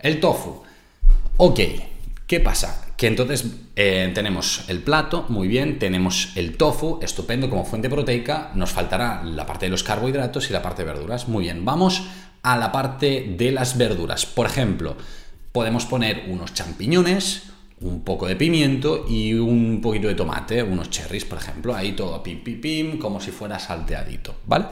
El 0.00 0.18
tofu. 0.18 0.64
Ok, 1.36 1.60
¿qué 2.26 2.40
pasa? 2.40 2.84
Que 2.96 3.06
entonces 3.06 3.46
eh, 3.76 4.10
tenemos 4.12 4.64
el 4.66 4.80
plato, 4.80 5.26
muy 5.28 5.46
bien, 5.46 5.78
tenemos 5.78 6.32
el 6.34 6.56
tofu, 6.56 6.98
estupendo 7.00 7.48
como 7.48 7.64
fuente 7.64 7.88
proteica, 7.88 8.50
nos 8.56 8.72
faltará 8.72 9.22
la 9.22 9.46
parte 9.46 9.66
de 9.66 9.70
los 9.70 9.84
carbohidratos 9.84 10.50
y 10.50 10.52
la 10.52 10.62
parte 10.62 10.82
de 10.82 10.92
verduras. 10.92 11.28
Muy 11.28 11.44
bien, 11.44 11.64
vamos 11.64 12.08
a 12.42 12.56
la 12.56 12.72
parte 12.72 13.34
de 13.38 13.52
las 13.52 13.78
verduras. 13.78 14.26
Por 14.26 14.46
ejemplo, 14.46 14.96
podemos 15.56 15.86
poner 15.86 16.26
unos 16.28 16.52
champiñones, 16.52 17.44
un 17.80 18.02
poco 18.02 18.26
de 18.26 18.36
pimiento 18.36 19.06
y 19.08 19.32
un 19.32 19.80
poquito 19.80 20.06
de 20.06 20.14
tomate, 20.14 20.62
unos 20.62 20.90
cherries, 20.90 21.24
por 21.24 21.38
ejemplo, 21.38 21.74
ahí 21.74 21.92
todo 21.92 22.22
pim, 22.22 22.44
pim, 22.44 22.60
pim, 22.60 22.98
como 22.98 23.22
si 23.22 23.30
fuera 23.30 23.58
salteadito, 23.58 24.34
¿vale? 24.44 24.66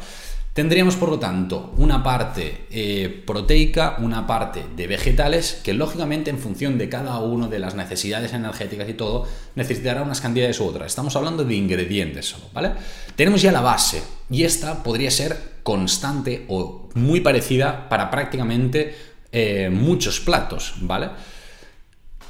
Tendríamos, 0.52 0.96
por 0.96 1.08
lo 1.08 1.18
tanto, 1.18 1.72
una 1.78 2.02
parte 2.02 2.66
eh, 2.70 3.22
proteica, 3.26 3.96
una 4.00 4.26
parte 4.26 4.62
de 4.76 4.86
vegetales, 4.86 5.58
que 5.64 5.72
lógicamente 5.72 6.28
en 6.28 6.38
función 6.38 6.76
de 6.76 6.90
cada 6.90 7.18
uno 7.18 7.48
de 7.48 7.60
las 7.60 7.74
necesidades 7.74 8.34
energéticas 8.34 8.86
y 8.86 8.92
todo, 8.92 9.26
necesitará 9.54 10.02
unas 10.02 10.20
cantidades 10.20 10.60
u 10.60 10.66
otras. 10.66 10.88
Estamos 10.88 11.16
hablando 11.16 11.46
de 11.46 11.54
ingredientes 11.54 12.26
solo, 12.26 12.44
¿vale? 12.52 12.72
Tenemos 13.16 13.40
ya 13.40 13.52
la 13.52 13.62
base, 13.62 14.02
y 14.28 14.42
esta 14.42 14.82
podría 14.82 15.10
ser 15.10 15.54
constante 15.62 16.44
o 16.48 16.90
muy 16.92 17.20
parecida 17.20 17.88
para 17.88 18.10
prácticamente 18.10 19.13
eh, 19.36 19.68
muchos 19.68 20.20
platos, 20.20 20.74
¿vale? 20.82 21.10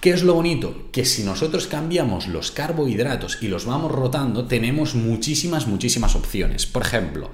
¿Qué 0.01 0.11
es 0.11 0.23
lo 0.23 0.33
bonito? 0.33 0.89
Que 0.91 1.05
si 1.05 1.23
nosotros 1.23 1.67
cambiamos 1.67 2.29
los 2.29 2.51
carbohidratos 2.51 3.43
y 3.43 3.49
los 3.49 3.67
vamos 3.67 3.93
rotando, 3.93 4.47
tenemos 4.47 4.95
muchísimas, 4.95 5.67
muchísimas 5.67 6.17
opciones. 6.17 6.65
Por 6.65 6.81
ejemplo, 6.81 7.31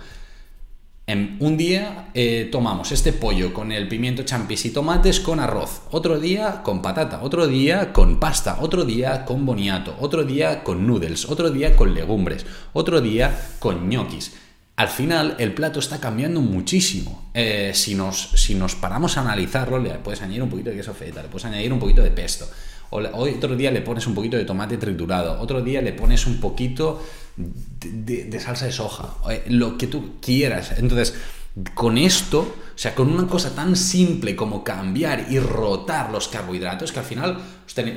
en 1.06 1.36
un 1.38 1.56
día 1.56 2.10
eh, 2.14 2.48
tomamos 2.50 2.90
este 2.90 3.12
pollo 3.12 3.54
con 3.54 3.70
el 3.70 3.86
pimiento 3.86 4.24
champis 4.24 4.64
y 4.66 4.70
tomates 4.70 5.20
con 5.20 5.38
arroz, 5.38 5.82
otro 5.92 6.18
día 6.18 6.62
con 6.64 6.82
patata, 6.82 7.22
otro 7.22 7.46
día 7.46 7.92
con 7.92 8.18
pasta, 8.18 8.58
otro 8.60 8.84
día 8.84 9.24
con 9.24 9.46
boniato, 9.46 9.96
otro 10.00 10.24
día 10.24 10.64
con 10.64 10.84
noodles, 10.84 11.28
otro 11.28 11.48
día 11.50 11.76
con 11.76 11.94
legumbres, 11.94 12.44
otro 12.72 13.00
día 13.00 13.40
con 13.60 13.88
ñoquis 13.88 14.32
al 14.80 14.88
final 14.88 15.36
el 15.38 15.52
plato 15.52 15.78
está 15.78 16.00
cambiando 16.00 16.40
muchísimo. 16.40 17.28
Eh, 17.34 17.72
si, 17.74 17.94
nos, 17.94 18.30
si 18.34 18.54
nos 18.54 18.76
paramos 18.76 19.18
a 19.18 19.20
analizarlo, 19.20 19.78
le 19.78 19.90
puedes 19.98 20.22
añadir 20.22 20.42
un 20.42 20.48
poquito 20.48 20.70
de 20.70 20.76
queso 20.76 20.94
feta, 20.94 21.20
le 21.20 21.28
puedes 21.28 21.44
añadir 21.44 21.70
un 21.70 21.78
poquito 21.78 22.00
de 22.00 22.10
pesto. 22.10 22.48
O, 22.88 22.98
otro 22.98 23.56
día 23.56 23.70
le 23.70 23.82
pones 23.82 24.06
un 24.06 24.14
poquito 24.14 24.38
de 24.38 24.46
tomate 24.46 24.78
triturado, 24.78 25.38
otro 25.38 25.60
día 25.60 25.82
le 25.82 25.92
pones 25.92 26.24
un 26.24 26.40
poquito 26.40 27.04
de, 27.36 28.40
salsa 28.40 28.64
de 28.64 28.72
soja, 28.72 29.16
eh, 29.30 29.44
lo 29.48 29.76
que 29.76 29.86
tú 29.86 30.14
quieras. 30.18 30.72
Entonces, 30.78 31.14
con 31.74 31.98
esto, 31.98 32.40
o 32.40 32.78
sea, 32.78 32.94
con 32.94 33.12
una 33.12 33.26
cosa 33.26 33.54
tan 33.54 33.76
simple 33.76 34.34
como 34.34 34.64
cambiar 34.64 35.26
y 35.28 35.40
rotar 35.40 36.10
los 36.10 36.28
carbohidratos, 36.28 36.90
que 36.92 37.00
al 37.00 37.04
final 37.04 37.38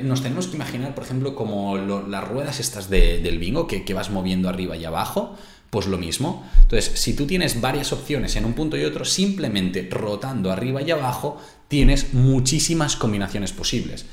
nos 0.02 0.22
tenemos 0.22 0.48
que 0.48 0.56
imaginar, 0.56 0.94
por 0.94 1.04
ejemplo, 1.04 1.34
como 1.34 1.78
las 1.78 2.28
ruedas 2.28 2.60
estas 2.60 2.90
del 2.90 3.38
bingo 3.38 3.66
que, 3.66 3.86
que 3.86 3.94
vas 3.94 4.10
moviendo 4.10 4.50
arriba 4.50 4.76
y 4.76 4.84
abajo, 4.84 5.38
pues 5.74 5.88
lo 5.88 5.98
mismo. 5.98 6.48
Entonces, 6.62 7.00
si 7.00 7.14
tú 7.14 7.26
tienes 7.26 7.60
varias 7.60 7.92
opciones 7.92 8.36
en 8.36 8.44
un 8.44 8.52
punto 8.52 8.76
y 8.76 8.84
otro, 8.84 9.04
simplemente 9.04 9.88
rotando 9.90 10.52
arriba 10.52 10.82
y 10.82 10.92
abajo, 10.92 11.42
tienes 11.66 12.14
muchísimas 12.14 12.94
combinaciones 12.94 13.52
posibles. 13.52 14.06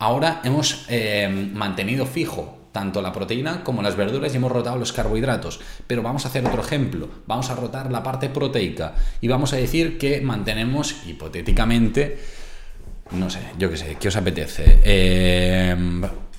Ahora 0.00 0.40
hemos 0.42 0.84
eh, 0.88 1.28
mantenido 1.54 2.04
fijo 2.04 2.58
tanto 2.72 3.00
la 3.00 3.12
proteína 3.12 3.62
como 3.62 3.80
las 3.80 3.94
verduras 3.94 4.34
y 4.34 4.38
hemos 4.38 4.50
rotado 4.50 4.76
los 4.76 4.92
carbohidratos. 4.92 5.60
Pero 5.86 6.02
vamos 6.02 6.24
a 6.24 6.28
hacer 6.30 6.44
otro 6.44 6.62
ejemplo. 6.62 7.08
Vamos 7.28 7.48
a 7.50 7.54
rotar 7.54 7.92
la 7.92 8.02
parte 8.02 8.28
proteica 8.28 8.96
y 9.20 9.28
vamos 9.28 9.52
a 9.52 9.58
decir 9.58 9.98
que 9.98 10.20
mantenemos 10.20 10.96
hipotéticamente, 11.06 12.18
no 13.12 13.30
sé, 13.30 13.38
yo 13.56 13.70
qué 13.70 13.76
sé, 13.76 13.96
¿qué 14.00 14.08
os 14.08 14.16
apetece? 14.16 14.80
Eh, 14.82 15.76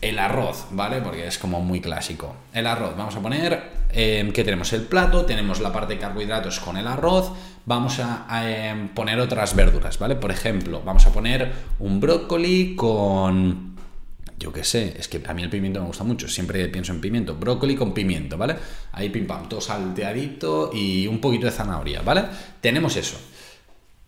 el 0.03 0.19
arroz, 0.19 0.67
¿vale? 0.71 1.01
Porque 1.01 1.27
es 1.27 1.37
como 1.37 1.61
muy 1.61 1.79
clásico. 1.79 2.35
El 2.53 2.67
arroz, 2.67 2.95
vamos 2.97 3.15
a 3.15 3.21
poner 3.21 3.83
em, 3.91 4.31
que 4.31 4.43
tenemos 4.43 4.73
el 4.73 4.81
plato, 4.81 5.25
tenemos 5.25 5.61
la 5.61 5.71
parte 5.71 5.93
de 5.93 5.99
carbohidratos 5.99 6.59
con 6.59 6.77
el 6.77 6.87
arroz, 6.87 7.31
vamos 7.65 7.99
a, 7.99 8.25
em, 8.49 8.89
poner 8.89 9.19
otras 9.19 9.55
verduras, 9.55 9.97
¿vale? 9.99 10.15
Por 10.15 10.31
ejemplo, 10.31 10.81
vamos 10.83 11.05
a 11.07 11.13
poner 11.13 11.51
un 11.79 11.99
brócoli 11.99 12.75
con... 12.75 13.73
Yo 14.37 14.51
qué 14.51 14.65
sé, 14.65 14.95
es 14.99 15.07
que 15.07 15.21
a 15.25 15.33
mí 15.33 15.41
el 15.41 15.49
pimiento 15.49 15.79
me 15.79 15.87
gusta 15.87 16.03
mucho, 16.03 16.27
siempre 16.27 16.67
pienso 16.67 16.91
en 16.91 16.99
pimiento, 16.99 17.35
brócoli 17.35 17.75
con 17.75 17.93
pimiento, 17.93 18.37
¿vale? 18.37 18.57
Ahí 18.91 19.09
pim 19.09 19.25
pam, 19.25 19.47
todo 19.47 19.61
salteadito 19.61 20.71
y 20.73 21.07
un 21.07 21.21
poquito 21.21 21.45
de 21.45 21.53
zanahoria, 21.53 22.01
¿vale? 22.01 22.25
Tenemos 22.59 22.97
eso. 22.97 23.17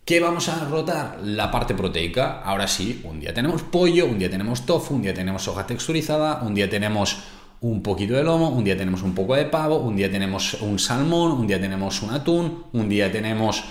¿Qué 0.05 0.19
vamos 0.19 0.49
a 0.49 0.63
rotar? 0.65 1.17
La 1.23 1.49
parte 1.49 1.73
proteica. 1.73 2.43
Ahora 2.43 2.67
sí, 2.67 3.01
un 3.05 3.19
día 3.19 3.33
tenemos 3.33 3.63
pollo, 3.63 4.05
un 4.05 4.19
día 4.19 4.29
tenemos 4.29 4.63
tofu, 4.63 4.93
un 4.93 5.01
día 5.01 5.15
tenemos 5.15 5.41
soja 5.41 5.65
texturizada, 5.65 6.43
un 6.43 6.53
día 6.53 6.69
tenemos 6.69 7.23
un 7.61 7.81
poquito 7.81 8.13
de 8.13 8.23
lomo, 8.23 8.49
un 8.49 8.63
día 8.63 8.77
tenemos 8.77 9.01
un 9.01 9.15
poco 9.15 9.35
de 9.35 9.45
pavo, 9.45 9.77
un 9.77 9.95
día 9.95 10.11
tenemos 10.11 10.61
un 10.61 10.77
salmón, 10.77 11.31
un 11.31 11.47
día 11.47 11.59
tenemos 11.59 12.03
un 12.03 12.11
atún, 12.11 12.65
un 12.71 12.87
día 12.87 13.11
tenemos 13.11 13.63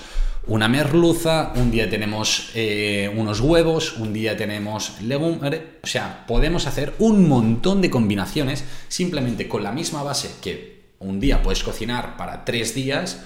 una 0.49 0.67
merluza, 0.67 1.53
un 1.55 1.71
día 1.71 1.89
tenemos 1.89 2.51
eh, 2.57 3.15
unos 3.17 3.39
huevos, 3.39 3.97
un 3.99 4.13
día 4.13 4.37
tenemos 4.37 5.01
legumbres. 5.03 5.61
O 5.85 5.87
sea, 5.87 6.27
podemos 6.27 6.67
hacer 6.67 6.95
un 6.99 7.29
montón 7.29 7.81
de 7.81 7.91
combinaciones 7.91 8.65
simplemente 8.89 9.47
con 9.47 9.63
la 9.63 9.71
misma 9.71 10.03
base 10.03 10.33
que 10.43 10.95
un 10.99 11.21
día 11.21 11.45
puedes 11.45 11.63
cocinar 11.63 12.17
para 12.17 12.45
tres 12.45 12.75
días 12.75 13.23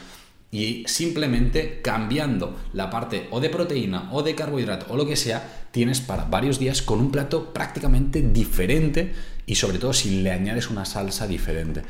y 0.51 0.85
simplemente 0.87 1.81
cambiando 1.83 2.57
la 2.73 2.89
parte 2.89 3.29
o 3.31 3.41
de 3.41 3.51
proteína 3.51 4.09
o 4.13 4.23
de 4.23 4.35
carbohidrato 4.35 4.87
o 4.89 4.97
lo 4.97 5.07
que 5.07 5.17
sea, 5.17 5.67
tienes 5.71 6.01
para 6.01 6.25
varios 6.25 6.59
días 6.59 6.81
con 6.81 7.01
un 7.01 7.11
plato 7.11 7.53
prácticamente 7.53 8.23
diferente 8.23 9.13
y 9.47 9.57
sobre 9.57 9.79
todo 9.79 9.93
si 9.93 10.23
le 10.23 10.31
añades 10.31 10.71
una 10.71 10.85
salsa 10.85 11.27
diferente. 11.27 11.83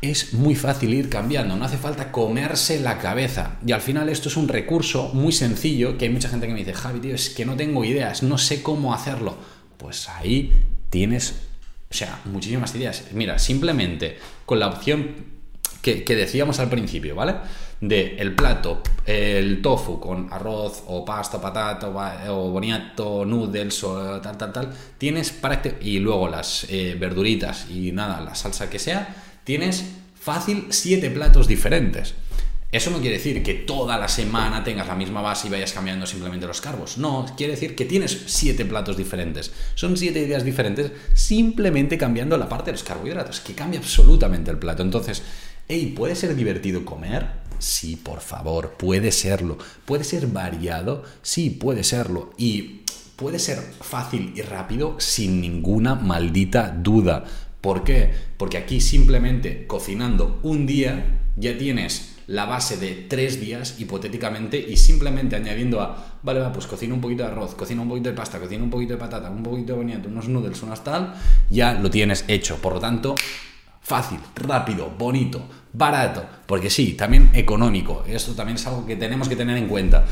Es 0.00 0.34
muy 0.34 0.56
fácil 0.56 0.92
ir 0.92 1.08
cambiando, 1.08 1.54
no 1.54 1.64
hace 1.64 1.76
falta 1.76 2.10
comerse 2.10 2.80
la 2.80 2.98
cabeza. 2.98 3.58
Y 3.64 3.70
al 3.70 3.80
final 3.80 4.08
esto 4.08 4.28
es 4.28 4.36
un 4.36 4.48
recurso 4.48 5.10
muy 5.14 5.30
sencillo 5.30 5.96
que 5.96 6.06
hay 6.06 6.10
mucha 6.10 6.28
gente 6.28 6.48
que 6.48 6.52
me 6.52 6.58
dice, 6.58 6.74
Javi, 6.74 6.98
tío, 6.98 7.14
es 7.14 7.30
que 7.30 7.44
no 7.44 7.54
tengo 7.54 7.84
ideas, 7.84 8.24
no 8.24 8.36
sé 8.36 8.62
cómo 8.62 8.92
hacerlo. 8.92 9.36
Pues 9.76 10.08
ahí 10.08 10.52
tienes, 10.90 11.36
o 11.88 11.94
sea, 11.94 12.20
muchísimas 12.24 12.74
ideas. 12.74 13.04
Mira, 13.12 13.38
simplemente 13.38 14.18
con 14.44 14.58
la 14.58 14.66
opción 14.66 15.31
que, 15.82 16.16
decíamos 16.16 16.60
al 16.60 16.70
principio, 16.70 17.16
¿vale? 17.16 17.34
De 17.80 18.14
el 18.18 18.34
plato, 18.34 18.82
el 19.04 19.60
tofu 19.60 19.98
con 19.98 20.32
arroz 20.32 20.84
o 20.86 21.04
pasta, 21.04 21.40
patata 21.40 21.88
o, 22.30 22.50
boniato, 22.50 23.24
noodles 23.24 23.84
tal, 24.22 24.38
tal, 24.38 24.52
tal, 24.52 24.72
tienes 24.96 25.34
y 25.80 25.98
luego 25.98 26.28
las 26.28 26.66
eh, 26.70 26.96
verduritas 26.98 27.68
y 27.68 27.90
nada, 27.90 28.20
la 28.20 28.36
salsa 28.36 28.70
que 28.70 28.78
sea, 28.78 29.14
tienes 29.42 29.84
fácil 30.14 30.66
siete 30.70 31.10
platos 31.10 31.48
diferentes. 31.48 32.14
Eso 32.70 32.90
no 32.90 33.00
quiere 33.00 33.18
decir 33.18 33.42
que 33.42 33.52
toda 33.52 33.98
la 33.98 34.08
semana 34.08 34.64
tengas 34.64 34.86
la 34.86 34.94
misma 34.94 35.20
base 35.20 35.46
y 35.46 35.50
vayas 35.50 35.74
cambiando 35.74 36.06
simplemente 36.06 36.46
los 36.46 36.62
carbos. 36.62 36.96
No, 36.96 37.26
quiere 37.36 37.52
decir 37.52 37.76
que 37.76 37.84
tienes 37.84 38.22
siete 38.26 38.64
platos 38.64 38.96
diferentes. 38.96 39.52
Son 39.74 39.94
siete 39.94 40.20
ideas 40.20 40.42
diferentes 40.42 40.90
simplemente 41.12 41.98
cambiando 41.98 42.38
la 42.38 42.48
parte 42.48 42.70
de 42.70 42.72
los 42.72 42.82
carbohidratos, 42.82 43.40
que 43.40 43.54
cambia 43.54 43.78
absolutamente 43.78 44.50
el 44.50 44.56
plato. 44.56 44.82
Entonces, 44.82 45.22
¿puede 45.96 46.14
ser 46.14 46.34
divertido 46.34 46.84
comer? 46.84 47.42
Sí, 47.58 47.96
por 47.96 48.20
favor, 48.20 48.72
puede 48.72 49.12
serlo. 49.12 49.58
¿Puede 49.84 50.04
ser 50.04 50.26
variado? 50.26 51.04
Sí, 51.22 51.50
puede 51.50 51.84
serlo. 51.84 52.30
Y 52.36 52.82
puede 53.16 53.38
ser 53.38 53.58
fácil 53.58 54.32
y 54.34 54.42
rápido 54.42 54.96
sin 54.98 55.40
ninguna 55.40 55.94
maldita 55.94 56.70
duda. 56.70 57.24
¿Por 57.60 57.84
qué? 57.84 58.10
Porque 58.36 58.58
aquí 58.58 58.80
simplemente 58.80 59.66
cocinando 59.66 60.40
un 60.42 60.66
día 60.66 61.20
ya 61.36 61.56
tienes 61.56 62.16
la 62.26 62.46
base 62.46 62.76
de 62.76 63.06
tres 63.08 63.40
días, 63.40 63.76
hipotéticamente, 63.78 64.58
y 64.58 64.76
simplemente 64.76 65.36
añadiendo 65.36 65.80
a, 65.80 66.18
vale, 66.22 66.40
va, 66.40 66.52
pues 66.52 66.66
cocina 66.66 66.94
un 66.94 67.00
poquito 67.00 67.22
de 67.22 67.30
arroz, 67.30 67.54
cocina 67.54 67.82
un 67.82 67.88
poquito 67.88 68.08
de 68.08 68.14
pasta, 68.14 68.38
cocina 68.38 68.62
un 68.62 68.70
poquito 68.70 68.94
de 68.94 68.98
patata, 68.98 69.30
un 69.30 69.42
poquito 69.42 69.72
de 69.72 69.78
boniato, 69.78 70.08
unos 70.08 70.28
noodles, 70.28 70.62
unas 70.62 70.82
tal, 70.82 71.14
ya 71.50 71.74
lo 71.74 71.90
tienes 71.90 72.24
hecho. 72.28 72.56
Por 72.56 72.74
lo 72.74 72.80
tanto, 72.80 73.14
fácil, 73.82 74.18
rápido, 74.36 74.90
bonito, 74.96 75.42
barato, 75.72 76.24
porque 76.46 76.70
sí, 76.70 76.92
también 76.92 77.30
económico. 77.34 78.04
Esto 78.06 78.32
también 78.32 78.56
es 78.56 78.66
algo 78.66 78.86
que 78.86 78.96
tenemos 78.96 79.28
que 79.28 79.36
tener 79.36 79.56
en 79.56 79.68
cuenta. 79.68 80.04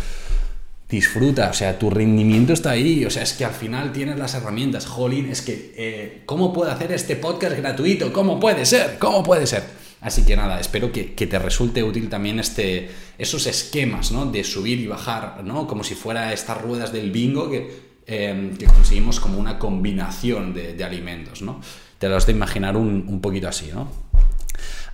Disfruta, 0.88 1.50
o 1.50 1.52
sea, 1.52 1.78
tu 1.78 1.88
rendimiento 1.88 2.52
está 2.52 2.70
ahí, 2.72 3.04
o 3.04 3.10
sea, 3.10 3.22
es 3.22 3.32
que 3.34 3.44
al 3.44 3.52
final 3.52 3.92
tienes 3.92 4.18
las 4.18 4.34
herramientas. 4.34 4.86
Jolín, 4.86 5.30
es 5.30 5.40
que, 5.40 5.72
eh, 5.76 6.22
¿cómo 6.26 6.52
puedo 6.52 6.70
hacer 6.70 6.90
este 6.90 7.14
podcast 7.14 7.56
gratuito? 7.56 8.12
¿Cómo 8.12 8.40
puede 8.40 8.66
ser? 8.66 8.98
¿Cómo 8.98 9.22
puede 9.22 9.46
ser? 9.46 9.62
Así 10.00 10.24
que 10.24 10.34
nada, 10.34 10.58
espero 10.58 10.90
que, 10.90 11.04
te 11.04 11.38
resulte 11.38 11.84
útil 11.84 12.08
también 12.08 12.40
este, 12.40 12.90
esos 13.18 13.46
esquemas, 13.46 14.10
¿no? 14.10 14.26
De 14.26 14.42
subir 14.42 14.80
y 14.80 14.88
bajar, 14.88 15.44
¿no? 15.44 15.68
Como 15.68 15.84
si 15.84 15.94
fuera 15.94 16.32
estas 16.32 16.60
ruedas 16.60 16.92
del 16.92 17.12
bingo 17.12 17.50
que, 17.50 17.90
eh, 18.06 18.56
conseguimos 18.74 19.20
como 19.20 19.38
una 19.38 19.58
combinación 19.58 20.54
de 20.54 20.82
alimentos, 20.82 21.42
¿no? 21.42 21.60
Te 22.00 22.08
lo 22.08 22.16
has 22.16 22.24
de 22.24 22.32
imaginar 22.32 22.78
un, 22.78 23.20
poquito 23.20 23.46
así, 23.46 23.70
¿no? 23.74 23.86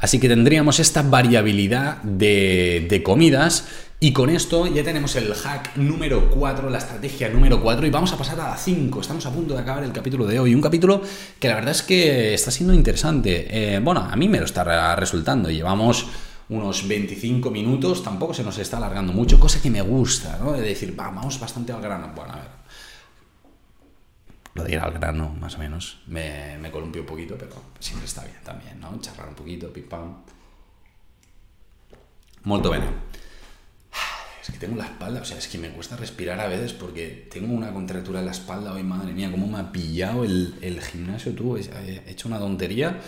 Así 0.00 0.18
que 0.18 0.28
tendríamos 0.28 0.80
esta 0.80 1.02
variabilidad 1.02 2.02
de, 2.02 3.00
comidas 3.04 3.68
y 4.00 4.12
con 4.12 4.28
esto 4.28 4.66
ya 4.66 4.82
tenemos 4.82 5.14
el 5.14 5.32
hack 5.32 5.76
número 5.76 6.28
4, 6.28 6.68
la 6.68 6.78
estrategia 6.78 7.28
número 7.28 7.62
4 7.62 7.86
y 7.86 7.90
vamos 7.90 8.12
a 8.12 8.18
pasar 8.18 8.40
a 8.40 8.48
la 8.48 8.56
5. 8.56 9.00
Estamos 9.00 9.24
a 9.24 9.30
punto 9.30 9.54
de 9.54 9.60
acabar 9.60 9.84
el 9.84 9.92
capítulo 9.92 10.26
de 10.26 10.40
hoy. 10.40 10.52
Un 10.52 10.60
capítulo 10.60 11.00
que 11.38 11.48
la 11.48 11.54
verdad 11.54 11.70
es 11.70 11.82
que 11.84 12.34
está 12.34 12.50
siendo 12.50 12.74
interesante. 12.74 13.46
Eh, 13.50 13.78
bueno, 13.78 14.00
a 14.00 14.16
mí 14.16 14.28
me 14.28 14.40
lo 14.40 14.44
está 14.44 14.96
resultando. 14.96 15.48
Llevamos 15.48 16.08
unos 16.48 16.88
25 16.88 17.52
minutos, 17.52 18.02
tampoco 18.02 18.34
se 18.34 18.42
nos 18.42 18.58
está 18.58 18.78
alargando 18.78 19.12
mucho, 19.12 19.38
cosa 19.38 19.62
que 19.62 19.70
me 19.70 19.80
gusta, 19.80 20.38
¿no? 20.42 20.52
De 20.52 20.60
decir, 20.60 20.92
vamos 20.96 21.38
bastante 21.38 21.72
al 21.72 21.80
grano. 21.80 22.10
Bueno, 22.14 22.32
a 22.32 22.36
ver, 22.36 22.55
lo 24.56 24.64
de 24.64 24.72
ir 24.72 24.78
al 24.78 24.92
grano, 24.92 25.36
más 25.38 25.54
o 25.56 25.58
menos. 25.58 26.00
Me, 26.06 26.56
me 26.58 26.72
un 26.72 26.90
poquito, 27.06 27.36
pero 27.38 27.52
siempre 27.78 28.06
está 28.06 28.24
bien 28.24 28.38
también, 28.42 28.80
¿no? 28.80 28.98
Charlar 29.00 29.28
un 29.28 29.34
poquito, 29.34 29.72
pim 29.72 29.88
pam. 29.88 30.16
Molto 32.44 32.70
bene. 32.70 32.86
Es 34.42 34.52
que 34.52 34.58
tengo 34.58 34.76
la 34.76 34.84
espalda, 34.84 35.20
o 35.20 35.24
sea, 35.24 35.36
es 35.38 35.48
que 35.48 35.58
me 35.58 35.70
cuesta 35.70 35.96
respirar 35.96 36.38
a 36.38 36.46
veces 36.46 36.72
porque 36.72 37.28
tengo 37.30 37.52
una 37.52 37.72
contractura 37.72 38.20
en 38.20 38.26
la 38.26 38.30
espalda 38.30 38.72
hoy, 38.72 38.84
madre 38.84 39.12
mía, 39.12 39.28
cómo 39.30 39.48
me 39.48 39.58
ha 39.58 39.72
pillado 39.72 40.24
el, 40.24 40.56
el 40.62 40.80
gimnasio, 40.80 41.34
tú, 41.34 41.56
he 41.56 42.04
hecho 42.06 42.28
una 42.28 42.38
tontería. 42.38 43.00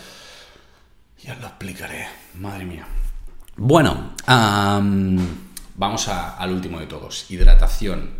Ya 1.23 1.37
lo 1.37 1.47
explicaré, 1.47 2.07
madre 2.35 2.65
mía. 2.65 2.87
Bueno, 3.57 4.15
vamos 5.77 6.09
al 6.09 6.53
último 6.53 6.81
de 6.81 6.87
todos, 6.87 7.31
hidratación. 7.31 8.18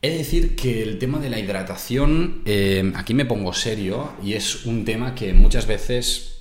He 0.00 0.10
de 0.10 0.18
decir 0.18 0.54
que 0.54 0.82
el 0.82 0.98
tema 0.98 1.18
de 1.18 1.28
la 1.28 1.40
hidratación, 1.40 2.42
eh, 2.44 2.92
aquí 2.94 3.14
me 3.14 3.24
pongo 3.24 3.52
serio 3.52 4.12
y 4.22 4.34
es 4.34 4.64
un 4.64 4.84
tema 4.84 5.14
que 5.14 5.32
muchas 5.32 5.66
veces 5.66 6.38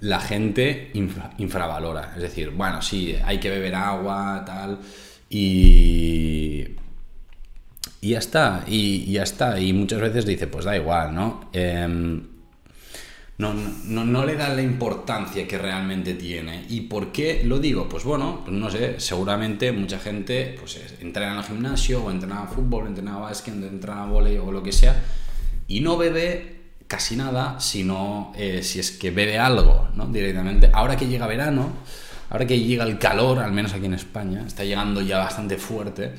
la 0.00 0.20
gente 0.20 0.90
infravalora. 1.38 2.14
Es 2.16 2.22
decir, 2.22 2.50
bueno, 2.50 2.82
sí, 2.82 3.16
hay 3.24 3.38
que 3.38 3.50
beber 3.50 3.76
agua, 3.76 4.42
tal, 4.44 4.80
y, 5.30 6.64
y 8.00 8.10
ya 8.10 8.18
está, 8.18 8.64
y, 8.66 9.10
ya 9.12 9.22
está. 9.22 9.60
Y 9.60 9.72
muchas 9.72 10.00
veces 10.00 10.26
dice, 10.26 10.46
pues 10.46 10.64
da 10.64 10.76
igual, 10.76 11.14
¿no? 11.14 11.50
Em, 11.52 12.27
no, 13.38 13.54
no, 13.54 14.04
no, 14.04 14.24
le 14.24 14.34
da 14.34 14.48
la 14.48 14.62
importancia 14.62 15.46
que 15.46 15.58
realmente 15.58 16.14
tiene. 16.14 16.66
¿Y 16.68 16.82
por 16.82 17.12
qué 17.12 17.42
lo 17.44 17.60
digo? 17.60 17.88
Pues 17.88 18.02
bueno, 18.02 18.42
pues 18.44 18.56
no 18.56 18.68
sé, 18.68 18.98
seguramente 18.98 19.70
mucha 19.70 20.00
gente 20.00 20.56
pues, 20.58 20.80
entrena 21.00 21.32
en 21.32 21.38
el 21.38 21.44
gimnasio, 21.44 22.04
o 22.04 22.10
entrena 22.10 22.42
a 22.42 22.46
fútbol, 22.48 22.88
entrena 22.88 23.14
a 23.14 23.18
básquet, 23.18 23.54
entrena 23.54 24.02
a 24.02 24.06
volei 24.06 24.38
o 24.38 24.50
lo 24.50 24.62
que 24.62 24.72
sea, 24.72 25.00
y 25.68 25.80
no 25.80 25.96
bebe 25.96 26.58
casi 26.88 27.14
nada, 27.14 27.60
sino 27.60 28.32
eh, 28.36 28.62
si 28.64 28.80
es 28.80 28.90
que 28.90 29.12
bebe 29.12 29.38
algo, 29.38 29.88
¿no? 29.94 30.06
Directamente. 30.06 30.70
Ahora 30.72 30.96
que 30.96 31.06
llega 31.06 31.28
verano, 31.28 31.70
ahora 32.30 32.44
que 32.44 32.58
llega 32.58 32.82
el 32.84 32.98
calor, 32.98 33.38
al 33.38 33.52
menos 33.52 33.72
aquí 33.72 33.86
en 33.86 33.94
España, 33.94 34.42
está 34.46 34.64
llegando 34.64 35.00
ya 35.00 35.18
bastante 35.18 35.58
fuerte, 35.58 36.14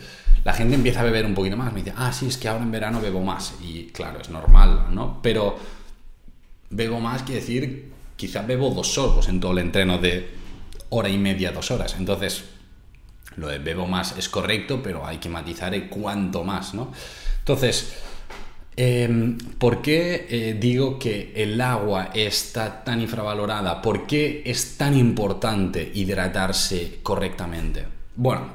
la 0.45 0.53
gente 0.53 0.75
empieza 0.75 1.01
a 1.01 1.03
beber 1.03 1.25
un 1.25 1.33
poquito 1.33 1.57
más. 1.57 1.73
Me 1.73 1.83
dice, 1.83 1.93
ah, 1.97 2.13
sí, 2.13 2.27
es 2.27 2.37
que 2.37 2.47
ahora 2.47 2.63
en 2.63 2.71
verano 2.71 3.01
bebo 3.01 3.21
más. 3.21 3.55
Y 3.61 3.87
claro, 3.87 4.21
es 4.21 4.29
normal, 4.29 4.85
¿no? 4.91 5.19
Pero 5.21 5.57
bebo 6.69 6.99
más 6.99 7.23
quiere 7.23 7.41
decir, 7.41 7.91
quizás 8.15 8.45
bebo 8.45 8.69
dos 8.71 8.93
sorbos 8.93 9.27
en 9.27 9.39
todo 9.39 9.51
el 9.53 9.59
entreno 9.59 9.97
de 9.97 10.29
hora 10.89 11.09
y 11.09 11.17
media, 11.17 11.51
dos 11.51 11.71
horas. 11.71 11.95
Entonces, 11.97 12.45
lo 13.35 13.47
de 13.47 13.59
bebo 13.59 13.87
más 13.87 14.17
es 14.17 14.29
correcto, 14.29 14.81
pero 14.83 15.05
hay 15.05 15.17
que 15.17 15.29
matizar 15.29 15.73
el 15.73 15.89
cuánto 15.89 16.43
más, 16.43 16.73
¿no? 16.73 16.91
Entonces, 17.39 17.93
Em, 18.81 19.37
¿Por 19.37 19.81
qué 19.81 20.25
eh, 20.29 20.57
digo 20.57 20.97
que 20.97 21.33
el 21.35 21.59
agua 21.59 22.11
está 22.13 22.81
tan 22.81 23.01
infravalorada? 23.01 23.81
¿Por 23.81 24.07
qué 24.07 24.41
es 24.45 24.77
tan 24.77 24.97
importante 24.97 25.91
hidratarse 25.93 26.99
correctamente? 27.03 27.85
Bueno, 28.15 28.53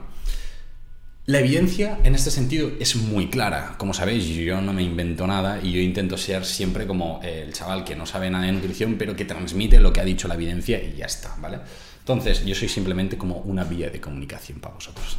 la 1.26 1.38
evidencia 1.38 2.00
en 2.04 2.14
este 2.14 2.30
sentido 2.30 2.72
es 2.78 2.96
muy 2.96 3.28
clara. 3.28 3.76
Como 3.78 3.94
sabéis, 3.94 4.26
yo 4.26 4.60
no 4.60 4.74
me 4.74 4.82
invento 4.82 5.26
nada 5.26 5.58
y 5.62 5.72
yo 5.72 5.80
intento 5.80 6.18
ser 6.18 6.44
siempre 6.44 6.86
como 6.86 7.18
el 7.22 7.50
chaval 7.54 7.82
que 7.82 7.96
no 7.96 8.04
sabe 8.04 8.28
nada 8.28 8.44
de 8.44 8.52
nutrición, 8.52 8.96
pero 8.98 9.16
que 9.16 9.24
transmite 9.24 9.80
lo 9.80 9.90
que 9.90 10.00
ha 10.00 10.04
dicho 10.04 10.28
la 10.28 10.34
evidencia 10.34 10.82
y 10.82 10.96
ya 10.98 11.06
está, 11.06 11.34
¿vale? 11.40 11.60
Entonces, 12.00 12.44
yo 12.44 12.54
soy 12.54 12.68
simplemente 12.68 13.16
como 13.16 13.38
una 13.38 13.64
vía 13.64 13.88
de 13.88 14.02
comunicación 14.02 14.60
para 14.60 14.74
vosotros. 14.74 15.16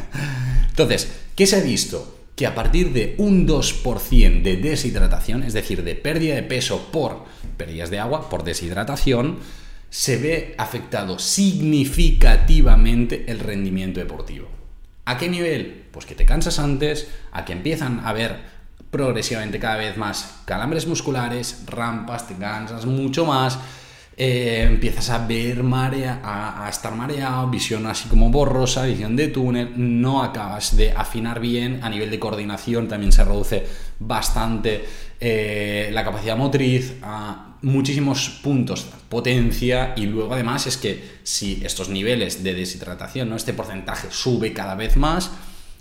Entonces, 0.68 1.10
¿qué 1.34 1.46
se 1.46 1.56
ha 1.56 1.60
visto? 1.60 2.18
que 2.36 2.46
a 2.46 2.54
partir 2.54 2.92
de 2.94 3.14
un 3.18 3.46
2% 3.46 4.42
de 4.42 4.56
deshidratación, 4.56 5.42
es 5.42 5.52
decir, 5.52 5.84
de 5.84 5.94
pérdida 5.94 6.34
de 6.34 6.42
peso 6.42 6.88
por 6.90 7.26
pérdidas 7.58 7.90
de 7.90 7.98
agua, 7.98 8.30
por 8.30 8.42
deshidratación, 8.42 9.36
se 9.90 10.16
ve 10.16 10.54
afectado 10.56 11.18
significativamente 11.18 13.30
el 13.30 13.38
rendimiento 13.38 14.00
deportivo. 14.00 14.61
¿A 15.04 15.18
qué 15.18 15.28
nivel? 15.28 15.88
Pues 15.90 16.06
que 16.06 16.14
te 16.14 16.24
cansas 16.24 16.58
antes, 16.58 17.08
a 17.32 17.44
que 17.44 17.52
empiezan 17.52 18.00
a 18.00 18.10
haber 18.10 18.38
progresivamente 18.90 19.58
cada 19.58 19.76
vez 19.76 19.96
más 19.96 20.42
calambres 20.44 20.86
musculares, 20.86 21.64
rampas, 21.66 22.28
te 22.28 22.34
cansas 22.34 22.86
mucho 22.86 23.24
más, 23.24 23.58
eh, 24.16 24.66
empiezas 24.68 25.08
a 25.10 25.26
ver 25.26 25.62
marea, 25.62 26.20
a, 26.22 26.68
estar 26.68 26.94
mareado, 26.94 27.48
visión 27.48 27.86
así 27.86 28.08
como 28.08 28.30
borrosa, 28.30 28.84
visión 28.84 29.16
de 29.16 29.28
túnel, 29.28 29.72
no 29.76 30.22
acabas 30.22 30.76
de 30.76 30.92
afinar 30.92 31.40
bien, 31.40 31.80
a 31.82 31.88
nivel 31.88 32.10
de 32.10 32.18
coordinación 32.18 32.88
también 32.88 33.12
se 33.12 33.24
reduce 33.24 33.66
bastante 33.98 34.84
eh, 35.18 35.90
la 35.92 36.04
capacidad 36.04 36.36
motriz, 36.36 36.96
a 37.02 37.56
muchísimos 37.62 38.40
puntos 38.42 38.86
potencia 39.08 39.94
y 39.96 40.06
luego 40.06 40.34
además 40.34 40.66
es 40.66 40.76
que 40.76 41.20
si 41.22 41.62
estos 41.64 41.88
niveles 41.88 42.42
de 42.42 42.54
deshidratación, 42.54 43.30
¿no? 43.30 43.36
este 43.36 43.52
porcentaje 43.52 44.08
sube 44.10 44.52
cada 44.52 44.74
vez 44.74 44.96
más, 44.96 45.30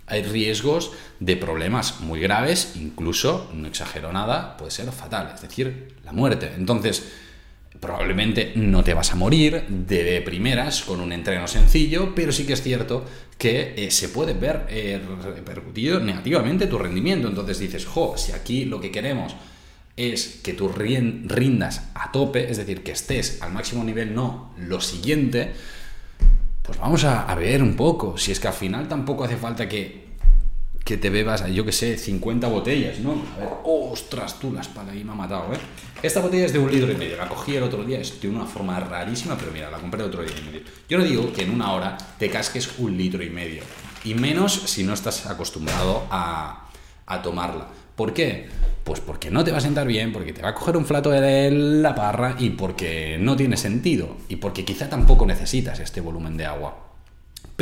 hay 0.08 0.24
riesgos 0.24 0.92
de 1.20 1.38
problemas 1.38 2.02
muy 2.02 2.20
graves, 2.20 2.74
incluso, 2.76 3.50
no 3.54 3.68
exagero 3.68 4.12
nada, 4.12 4.58
puede 4.58 4.72
ser 4.72 4.92
fatal, 4.92 5.32
es 5.34 5.42
decir, 5.42 5.96
la 6.04 6.12
muerte. 6.12 6.52
Entonces, 6.58 7.10
probablemente 7.80 8.54
no 8.56 8.84
te 8.84 8.94
vas 8.94 9.12
a 9.12 9.16
morir 9.16 9.66
de 9.68 10.22
primeras 10.22 10.82
con 10.82 11.00
un 11.00 11.12
entreno 11.12 11.48
sencillo, 11.48 12.14
pero 12.14 12.32
sí 12.32 12.46
que 12.46 12.54
es 12.54 12.62
cierto 12.62 13.06
que 13.38 13.74
eh, 13.76 13.92
se 13.92 14.10
puede 14.10 14.34
ver 14.34 14.66
eh, 14.70 15.02
repercutido 15.24 16.00
negativamente 16.00 16.68
tu 16.68 16.78
rendimiento. 16.78 17.28
Entonces 17.28 17.60
dices, 17.60 17.86
jo, 17.86 18.16
si 18.18 18.34
aquí 18.34 18.66
lo 18.66 18.80
que 18.80 18.92
queremos 18.92 19.36
es 19.98 20.40
que 20.44 20.54
tú 20.54 20.70
rindas 20.70 21.90
a 21.96 22.12
tope, 22.12 22.50
es 22.50 22.58
decir, 22.58 22.84
que 22.84 22.92
estés 22.92 23.42
al 23.42 23.52
máximo 23.52 23.84
nivel, 23.84 24.14
no 24.14 24.54
lo 24.58 24.80
siguiente, 24.80 25.52
pues 26.62 26.78
vamos 26.78 27.04
a, 27.04 27.24
a 27.24 27.36
ver 27.36 27.64
un 27.64 27.76
poco. 27.76 28.18
Si 28.18 28.32
es 28.32 28.40
que 28.40 28.48
al 28.48 28.54
final 28.54 28.88
tampoco 28.88 29.24
hace 29.24 29.38
falta 29.38 29.68
que 29.68 30.11
que 30.84 30.98
te 30.98 31.10
bebas, 31.10 31.46
yo 31.48 31.64
que 31.64 31.72
sé, 31.72 31.98
50 31.98 32.48
botellas, 32.48 33.00
¿no? 33.00 33.12
A 33.36 33.40
ver, 33.40 33.50
ostras, 33.64 34.40
tú 34.40 34.52
la 34.52 34.62
espalda 34.62 34.92
ahí 34.92 35.04
me 35.04 35.12
ha 35.12 35.16
matado, 35.16 35.54
¿eh? 35.54 35.58
Esta 36.02 36.20
botella 36.20 36.46
es 36.46 36.54
de 36.54 36.60
un 36.60 36.72
litro 36.72 36.92
y 36.92 36.96
medio, 36.96 37.18
la 37.18 37.30
cogí 37.30 37.56
el 37.56 37.64
otro 37.64 37.84
día, 37.84 38.00
es 38.00 38.20
de 38.20 38.28
una 38.28 38.46
forma 38.46 38.80
rarísima, 38.80 39.38
pero 39.38 39.52
mira, 39.52 39.70
la 39.70 39.78
compré 39.78 40.02
el 40.02 40.08
otro 40.08 40.24
día 40.24 40.34
y 40.38 40.46
medio. 40.46 40.62
Yo 40.90 40.98
no 40.98 41.04
digo 41.04 41.32
que 41.32 41.44
en 41.44 41.52
una 41.52 41.72
hora 41.74 41.98
te 42.18 42.30
casques 42.30 42.70
un 42.80 42.98
litro 42.98 43.24
y 43.24 43.30
medio, 43.30 43.64
y 44.04 44.16
menos 44.16 44.54
si 44.54 44.84
no 44.84 44.94
estás 44.94 45.28
acostumbrado 45.28 46.08
a, 46.10 46.68
a 47.06 47.22
tomarla. 47.22 47.68
¿Por 47.96 48.14
qué? 48.14 48.50
Pues 48.84 49.00
porque 49.00 49.30
no 49.30 49.44
te 49.44 49.52
va 49.52 49.60
a 49.60 49.62
sentar 49.62 49.86
bien, 49.86 50.12
porque 50.12 50.34
te 50.34 50.42
va 50.42 50.50
a 50.50 50.56
coger 50.56 50.76
un 50.76 50.86
flato 50.86 51.12
de 51.12 51.52
la 51.52 51.94
parra 51.94 52.36
y 52.40 52.50
porque 52.50 53.18
no 53.20 53.36
tiene 53.36 53.58
sentido, 53.58 54.18
y 54.28 54.38
porque 54.38 54.66
quizá 54.66 54.90
tampoco 54.90 55.28
necesitas 55.28 55.80
este 55.80 56.02
volumen 56.02 56.36
de 56.38 56.46
agua 56.46 56.91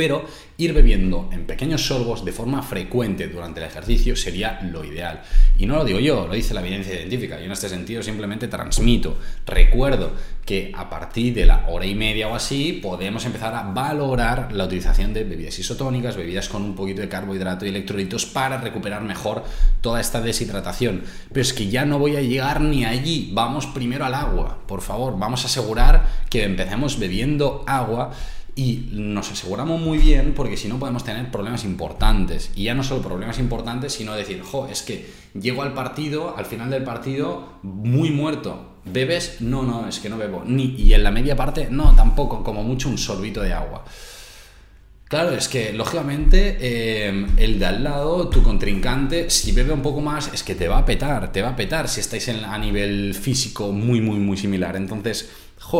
pero 0.00 0.24
ir 0.56 0.72
bebiendo 0.72 1.28
en 1.30 1.44
pequeños 1.44 1.84
sorbos 1.84 2.24
de 2.24 2.32
forma 2.32 2.62
frecuente 2.62 3.28
durante 3.28 3.60
el 3.60 3.66
ejercicio 3.66 4.16
sería 4.16 4.58
lo 4.62 4.82
ideal. 4.82 5.20
Y 5.58 5.66
no 5.66 5.76
lo 5.76 5.84
digo 5.84 6.00
yo, 6.00 6.26
lo 6.26 6.32
dice 6.32 6.54
la 6.54 6.62
evidencia 6.62 6.96
científica. 6.96 7.38
Yo 7.38 7.44
en 7.44 7.52
este 7.52 7.68
sentido 7.68 8.02
simplemente 8.02 8.48
transmito. 8.48 9.18
Recuerdo 9.44 10.12
que 10.46 10.72
a 10.74 10.88
partir 10.88 11.34
de 11.34 11.44
la 11.44 11.66
hora 11.68 11.84
y 11.84 11.94
media 11.94 12.28
o 12.28 12.34
así 12.34 12.80
podemos 12.82 13.26
empezar 13.26 13.54
a 13.54 13.62
valorar 13.62 14.52
la 14.52 14.64
utilización 14.64 15.12
de 15.12 15.24
bebidas 15.24 15.58
isotónicas, 15.58 16.16
bebidas 16.16 16.48
con 16.48 16.62
un 16.62 16.74
poquito 16.74 17.02
de 17.02 17.08
carbohidrato 17.10 17.66
y 17.66 17.68
electrolitos 17.68 18.24
para 18.24 18.56
recuperar 18.56 19.02
mejor 19.02 19.44
toda 19.82 20.00
esta 20.00 20.22
deshidratación. 20.22 21.02
Pero 21.28 21.42
es 21.42 21.52
que 21.52 21.68
ya 21.68 21.84
no 21.84 21.98
voy 21.98 22.16
a 22.16 22.22
llegar 22.22 22.62
ni 22.62 22.86
allí. 22.86 23.32
Vamos 23.34 23.66
primero 23.66 24.06
al 24.06 24.14
agua. 24.14 24.60
Por 24.66 24.80
favor, 24.80 25.18
vamos 25.18 25.42
a 25.44 25.48
asegurar 25.48 26.06
que 26.30 26.44
empecemos 26.44 26.98
bebiendo 26.98 27.64
agua 27.66 28.12
y 28.56 28.88
nos 28.92 29.30
aseguramos 29.30 29.80
muy 29.80 29.98
bien 29.98 30.34
porque 30.34 30.56
si 30.56 30.68
no 30.68 30.78
podemos 30.78 31.04
tener 31.04 31.30
problemas 31.30 31.64
importantes. 31.64 32.50
Y 32.54 32.64
ya 32.64 32.74
no 32.74 32.82
solo 32.82 33.02
problemas 33.02 33.38
importantes, 33.38 33.92
sino 33.92 34.14
decir, 34.14 34.42
jo, 34.42 34.68
es 34.68 34.82
que 34.82 35.10
llego 35.34 35.62
al 35.62 35.74
partido, 35.74 36.36
al 36.36 36.46
final 36.46 36.70
del 36.70 36.84
partido, 36.84 37.54
muy 37.62 38.10
muerto. 38.10 38.66
¿Bebes? 38.84 39.40
No, 39.40 39.62
no, 39.62 39.88
es 39.88 39.98
que 39.98 40.08
no 40.08 40.16
bebo. 40.16 40.42
Ni, 40.46 40.74
y 40.76 40.94
en 40.94 41.02
la 41.02 41.10
media 41.10 41.36
parte, 41.36 41.68
no, 41.70 41.94
tampoco, 41.94 42.42
como 42.42 42.62
mucho 42.62 42.88
un 42.88 42.98
sorbito 42.98 43.42
de 43.42 43.52
agua. 43.52 43.84
Claro, 45.10 45.32
es 45.32 45.48
que 45.48 45.72
lógicamente 45.72 46.56
eh, 46.60 47.26
el 47.36 47.58
de 47.58 47.66
al 47.66 47.82
lado, 47.82 48.28
tu 48.28 48.44
contrincante, 48.44 49.28
si 49.28 49.50
bebe 49.50 49.72
un 49.72 49.82
poco 49.82 50.00
más, 50.00 50.32
es 50.32 50.44
que 50.44 50.54
te 50.54 50.68
va 50.68 50.78
a 50.78 50.84
petar, 50.84 51.32
te 51.32 51.42
va 51.42 51.48
a 51.48 51.56
petar 51.56 51.88
si 51.88 51.98
estáis 51.98 52.28
a 52.28 52.58
nivel 52.58 53.12
físico 53.14 53.72
muy, 53.72 54.00
muy, 54.00 54.18
muy 54.20 54.36
similar. 54.36 54.76
Entonces, 54.76 55.28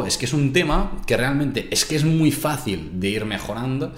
es 0.07 0.19
que 0.19 0.27
es 0.27 0.33
un 0.33 0.53
tema 0.53 1.03
que 1.07 1.17
realmente 1.17 1.69
es 1.71 1.85
que 1.85 1.97
es 1.97 2.05
muy 2.05 2.31
fácil 2.31 3.01
de 3.01 3.09
ir 3.09 3.25
mejorando 3.25 3.93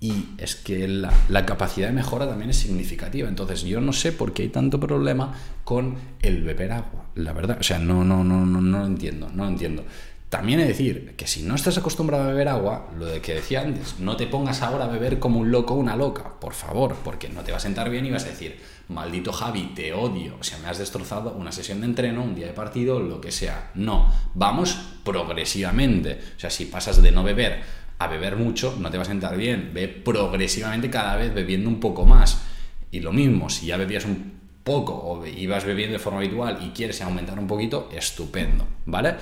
y 0.00 0.26
es 0.36 0.56
que 0.56 0.86
la, 0.88 1.46
capacidad 1.46 1.88
de 1.88 1.94
mejora 1.94 2.28
también 2.28 2.50
es 2.50 2.58
significativa. 2.58 3.28
Entonces 3.28 3.62
yo 3.62 3.80
no 3.80 3.92
sé 3.92 4.12
por 4.12 4.34
qué 4.34 4.42
hay 4.42 4.48
tanto 4.50 4.78
problema 4.78 5.34
con 5.64 5.96
el 6.20 6.42
beber 6.42 6.72
agua, 6.72 7.06
la 7.14 7.32
verdad. 7.32 7.56
O 7.58 7.62
sea, 7.62 7.78
no, 7.78 8.04
no, 8.04 8.22
no, 8.22 8.44
no, 8.44 8.60
no 8.60 8.80
lo 8.80 8.86
entiendo, 8.86 9.30
no 9.32 9.44
lo 9.44 9.50
entiendo. 9.50 9.84
También 10.28 10.58
he 10.58 10.64
de 10.64 10.68
decir 10.70 11.14
que 11.16 11.28
si 11.28 11.44
no 11.44 11.54
estás 11.54 11.78
acostumbrado 11.78 12.24
a 12.24 12.28
beber 12.28 12.48
agua, 12.48 12.90
lo 12.98 13.06
de 13.06 13.20
que 13.20 13.34
decía 13.34 13.60
antes, 13.60 14.00
no 14.00 14.16
te 14.16 14.26
pongas 14.26 14.60
ahora 14.60 14.86
a 14.86 14.88
beber 14.88 15.20
como 15.20 15.38
un 15.38 15.52
loco 15.52 15.74
o 15.74 15.76
una 15.76 15.94
loca, 15.94 16.40
por 16.40 16.52
favor, 16.52 16.96
porque 17.04 17.28
no 17.28 17.42
te 17.42 17.52
va 17.52 17.58
a 17.58 17.60
sentar 17.60 17.90
bien 17.90 18.06
y 18.06 18.10
vas 18.10 18.24
a 18.24 18.30
decir, 18.30 18.58
maldito 18.88 19.32
Javi, 19.32 19.72
te 19.74 19.92
odio, 19.92 20.36
o 20.40 20.42
sea, 20.42 20.58
me 20.58 20.68
has 20.68 20.78
destrozado 20.78 21.32
una 21.32 21.52
sesión 21.52 21.80
de 21.80 21.86
entreno, 21.86 22.24
un 22.24 22.34
día 22.34 22.48
de 22.48 22.52
partido, 22.54 22.98
lo 22.98 23.20
que 23.20 23.30
sea. 23.30 23.70
No, 23.76 24.12
vamos 24.34 24.76
progresivamente. 25.04 26.18
O 26.36 26.40
sea, 26.40 26.50
si 26.50 26.64
pasas 26.64 27.00
de 27.00 27.12
no 27.12 27.22
beber 27.22 27.62
a 27.98 28.08
beber 28.08 28.36
mucho, 28.36 28.76
no 28.80 28.90
te 28.90 28.96
va 28.96 29.04
a 29.04 29.06
sentar 29.06 29.36
bien. 29.36 29.70
Ve 29.72 29.86
progresivamente 29.86 30.90
cada 30.90 31.14
vez 31.14 31.32
bebiendo 31.32 31.68
un 31.68 31.78
poco 31.78 32.04
más. 32.04 32.42
Y 32.90 32.98
lo 32.98 33.12
mismo, 33.12 33.48
si 33.48 33.66
ya 33.66 33.76
bebías 33.76 34.04
un 34.04 34.40
poco 34.64 34.92
o 34.92 35.24
ibas 35.24 35.64
bebiendo 35.64 35.92
de 35.92 36.00
forma 36.00 36.18
habitual 36.18 36.58
y 36.62 36.70
quieres 36.70 37.00
aumentar 37.00 37.38
un 37.38 37.46
poquito, 37.46 37.88
estupendo, 37.92 38.66
¿vale? 38.86 39.14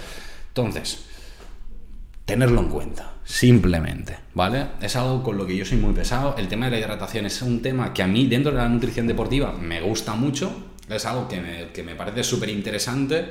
Entonces, 0.57 1.01
tenerlo 2.25 2.61
en 2.61 2.69
cuenta, 2.69 3.15
simplemente, 3.25 4.19
¿vale? 4.35 4.67
Es 4.81 4.95
algo 4.95 5.25
con 5.25 5.37
lo 5.37 5.45
que 5.49 5.57
yo 5.57 5.65
soy 5.65 5.79
muy 5.79 5.93
pesado. 5.93 6.37
El 6.39 6.47
tema 6.47 6.67
de 6.67 6.71
la 6.71 6.79
hidratación 6.79 7.27
es 7.27 7.43
un 7.43 7.61
tema 7.61 7.93
que 7.93 8.05
a 8.05 8.07
mí 8.07 8.29
dentro 8.29 8.53
de 8.53 8.59
la 8.59 8.69
nutrición 8.69 9.09
deportiva 9.09 9.51
me 9.51 9.81
gusta 9.81 10.15
mucho, 10.15 10.53
es 10.89 11.07
algo 11.07 11.27
que 11.27 11.41
me, 11.41 11.69
que 11.73 11.83
me 11.83 11.97
parece 11.97 12.23
súper 12.23 12.51
interesante 12.51 13.31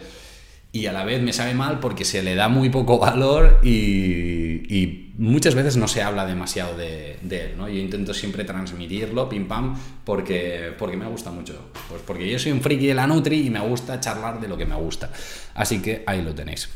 y 0.74 0.88
a 0.88 0.92
la 0.92 1.06
vez 1.06 1.22
me 1.22 1.32
sabe 1.32 1.54
mal 1.54 1.80
porque 1.80 2.04
se 2.04 2.24
le 2.24 2.36
da 2.36 2.50
muy 2.50 2.70
poco 2.70 3.00
valor 3.00 3.62
y, 3.64 5.14
muchas 5.16 5.56
veces 5.56 5.78
no 5.78 5.88
se 5.88 6.02
habla 6.02 6.26
demasiado 6.26 6.76
de, 6.76 7.20
él, 7.30 7.54
¿no? 7.56 7.70
Yo 7.70 7.80
intento 7.80 8.14
siempre 8.14 8.44
transmitirlo, 8.44 9.30
pim 9.30 9.48
pam, 9.48 9.78
porque, 10.04 10.74
porque 10.78 10.98
me 10.98 11.06
gusta 11.06 11.32
mucho. 11.32 11.72
Pues 11.88 12.02
porque 12.06 12.30
yo 12.30 12.38
soy 12.38 12.52
un 12.52 12.60
friki 12.60 12.88
de 12.88 12.96
la 12.96 13.08
Nutri 13.08 13.46
y 13.46 13.50
me 13.50 13.62
gusta 13.62 14.00
charlar 14.02 14.42
de 14.42 14.50
lo 14.50 14.58
que 14.58 14.66
me 14.66 14.76
gusta. 14.76 15.12
Así 15.54 15.82
que 15.82 16.04
ahí 16.06 16.22
lo 16.22 16.34
tenéis. 16.34 16.68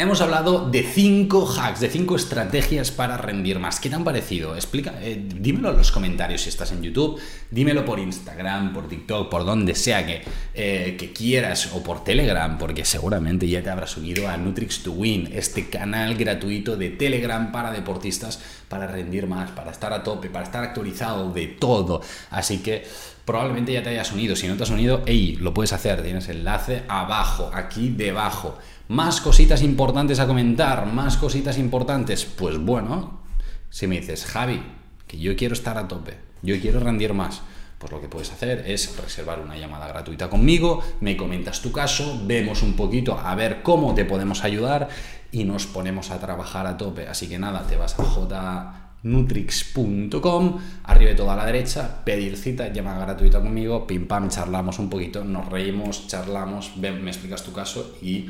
Hemos 0.00 0.22
hablado 0.22 0.70
de 0.70 0.82
5 0.82 1.46
hacks, 1.58 1.80
de 1.80 1.90
5 1.90 2.16
estrategias 2.16 2.90
para 2.90 3.18
rendir 3.18 3.58
más. 3.58 3.80
¿Qué 3.80 3.90
te 3.90 3.96
han 3.96 4.02
parecido? 4.02 4.54
Explica, 4.54 4.94
eh, 5.02 5.22
dímelo 5.22 5.72
en 5.72 5.76
los 5.76 5.92
comentarios 5.92 6.40
si 6.40 6.48
estás 6.48 6.72
en 6.72 6.80
YouTube, 6.80 7.20
dímelo 7.50 7.84
por 7.84 7.98
Instagram, 7.98 8.72
por 8.72 8.88
TikTok, 8.88 9.28
por 9.28 9.44
donde 9.44 9.74
sea 9.74 10.06
que, 10.06 10.22
eh, 10.54 11.12
quieras, 11.14 11.74
o 11.74 11.82
por 11.82 12.02
Telegram, 12.02 12.56
porque 12.56 12.86
seguramente 12.86 13.46
ya 13.46 13.62
te 13.62 13.68
habrás 13.68 13.98
unido 13.98 14.26
a 14.26 14.38
Nutrix 14.38 14.82
to 14.84 14.92
Win, 14.92 15.28
este 15.34 15.68
canal 15.68 16.14
gratuito 16.14 16.78
de 16.78 16.88
Telegram 16.88 17.52
para 17.52 17.70
deportistas, 17.70 18.40
para 18.70 18.86
rendir 18.86 19.26
más, 19.26 19.50
para 19.50 19.70
estar 19.70 19.92
a 19.92 20.02
tope, 20.02 20.30
para 20.30 20.46
estar 20.46 20.64
actualizado 20.64 21.30
de 21.30 21.46
todo. 21.46 22.00
Así 22.30 22.60
que 22.60 22.86
probablemente 23.26 23.74
ya 23.74 23.82
te 23.82 23.90
hayas 23.90 24.10
unido. 24.12 24.34
Si 24.34 24.48
no 24.48 24.56
te 24.56 24.62
has 24.62 24.70
unido, 24.70 25.02
hey, 25.04 25.36
lo 25.38 25.52
puedes 25.52 25.74
hacer. 25.74 26.02
Tienes 26.02 26.28
enlace 26.30 26.84
abajo, 26.88 27.50
aquí 27.52 27.90
debajo. 27.90 28.56
Más 28.90 29.20
cositas 29.20 29.62
importantes 29.62 30.18
a 30.18 30.26
comentar, 30.26 30.84
más 30.84 31.16
cositas 31.16 31.58
importantes. 31.58 32.24
Pues 32.24 32.58
bueno, 32.58 33.20
si 33.68 33.86
me 33.86 34.00
dices, 34.00 34.24
Javi, 34.24 34.60
que 35.06 35.16
yo 35.16 35.36
quiero 35.36 35.54
estar 35.54 35.78
a 35.78 35.86
tope, 35.86 36.18
yo 36.42 36.60
quiero 36.60 36.80
rendir 36.80 37.14
más, 37.14 37.40
pues 37.78 37.92
lo 37.92 38.00
que 38.00 38.08
puedes 38.08 38.32
hacer 38.32 38.64
es 38.66 38.96
reservar 38.96 39.38
una 39.38 39.56
llamada 39.56 39.86
gratuita 39.86 40.28
conmigo, 40.28 40.82
me 41.00 41.16
comentas 41.16 41.62
tu 41.62 41.70
caso, 41.70 42.20
vemos 42.26 42.64
un 42.64 42.74
poquito 42.74 43.16
a 43.16 43.32
ver 43.36 43.62
cómo 43.62 43.94
te 43.94 44.04
podemos 44.04 44.42
ayudar 44.42 44.88
y 45.30 45.44
nos 45.44 45.66
ponemos 45.66 46.10
a 46.10 46.18
trabajar 46.18 46.66
a 46.66 46.76
tope. 46.76 47.06
Así 47.06 47.28
que 47.28 47.38
nada, 47.38 47.68
te 47.68 47.76
vas 47.76 47.96
a 47.96 48.89
jnutrix.com, 49.02 50.58
arriba 50.84 51.10
de 51.10 51.16
toda 51.16 51.34
a 51.34 51.36
la 51.36 51.46
derecha, 51.46 52.04
pedir 52.04 52.36
cita, 52.36 52.72
llamada 52.72 53.04
gratuita 53.04 53.40
conmigo, 53.40 53.86
pim 53.86 54.06
pam, 54.06 54.28
charlamos 54.28 54.78
un 54.78 54.90
poquito, 54.90 55.24
nos 55.24 55.48
reímos, 55.48 56.06
charlamos, 56.06 56.76
me 56.76 57.10
explicas 57.10 57.42
tu 57.42 57.52
caso 57.52 57.96
y 58.02 58.28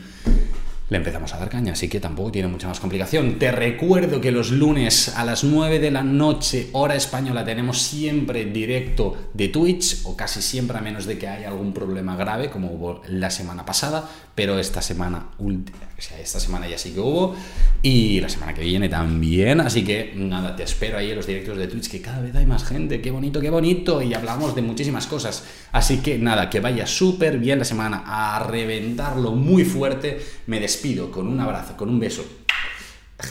le 0.90 0.96
empezamos 0.96 1.32
a 1.32 1.38
dar 1.38 1.48
caña, 1.48 1.72
así 1.72 1.88
que 1.88 2.00
tampoco 2.00 2.32
tiene 2.32 2.48
mucha 2.48 2.66
más 2.66 2.80
complicación. 2.80 3.38
Te 3.38 3.52
recuerdo 3.52 4.20
que 4.20 4.32
los 4.32 4.50
lunes 4.50 5.16
a 5.16 5.24
las 5.24 5.44
9 5.44 5.78
de 5.78 5.92
la 5.92 6.02
noche, 6.02 6.68
hora 6.72 6.96
española, 6.96 7.44
tenemos 7.44 7.80
siempre 7.80 8.44
directo 8.46 9.30
de 9.32 9.48
Twitch, 9.48 10.00
o 10.04 10.16
casi 10.16 10.42
siempre 10.42 10.76
a 10.76 10.80
menos 10.80 11.06
de 11.06 11.16
que 11.16 11.28
haya 11.28 11.48
algún 11.48 11.72
problema 11.72 12.16
grave, 12.16 12.50
como 12.50 12.72
hubo 12.72 13.02
la 13.06 13.30
semana 13.30 13.64
pasada, 13.64 14.10
pero 14.40 14.58
esta 14.58 14.80
semana, 14.80 15.26
o 15.38 15.52
sea, 15.98 16.18
esta 16.18 16.40
semana 16.40 16.66
ya 16.66 16.78
sí 16.78 16.92
que 16.92 17.00
hubo, 17.00 17.36
y 17.82 18.22
la 18.22 18.30
semana 18.30 18.54
que 18.54 18.62
viene 18.62 18.88
también, 18.88 19.60
así 19.60 19.84
que 19.84 20.14
nada, 20.16 20.56
te 20.56 20.62
espero 20.62 20.96
ahí 20.96 21.10
en 21.10 21.16
los 21.16 21.26
directos 21.26 21.58
de 21.58 21.66
Twitch, 21.66 21.90
que 21.90 22.00
cada 22.00 22.22
vez 22.22 22.34
hay 22.34 22.46
más 22.46 22.64
gente, 22.64 23.02
qué 23.02 23.10
bonito, 23.10 23.38
qué 23.38 23.50
bonito, 23.50 24.00
y 24.00 24.14
hablamos 24.14 24.54
de 24.54 24.62
muchísimas 24.62 25.06
cosas. 25.06 25.44
Así 25.72 25.98
que 25.98 26.16
nada, 26.16 26.48
que 26.48 26.60
vaya 26.60 26.86
súper 26.86 27.36
bien 27.36 27.58
la 27.58 27.66
semana, 27.66 28.02
a 28.06 28.42
reventarlo 28.44 29.32
muy 29.32 29.66
fuerte, 29.66 30.18
me 30.46 30.58
despido 30.58 30.80
pido 30.80 31.10
con 31.10 31.28
un 31.28 31.38
abrazo, 31.38 31.76
con 31.76 31.90
un 31.90 32.00
beso 32.00 32.24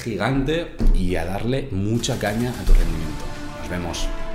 gigante 0.04 0.76
y 0.94 1.16
a 1.16 1.26
darle 1.26 1.70
mucha 1.72 2.20
caña 2.20 2.52
a 2.52 2.64
tu 2.64 2.72
rendimiento. 2.74 3.26
Nos 3.62 3.70
vemos. 3.72 4.29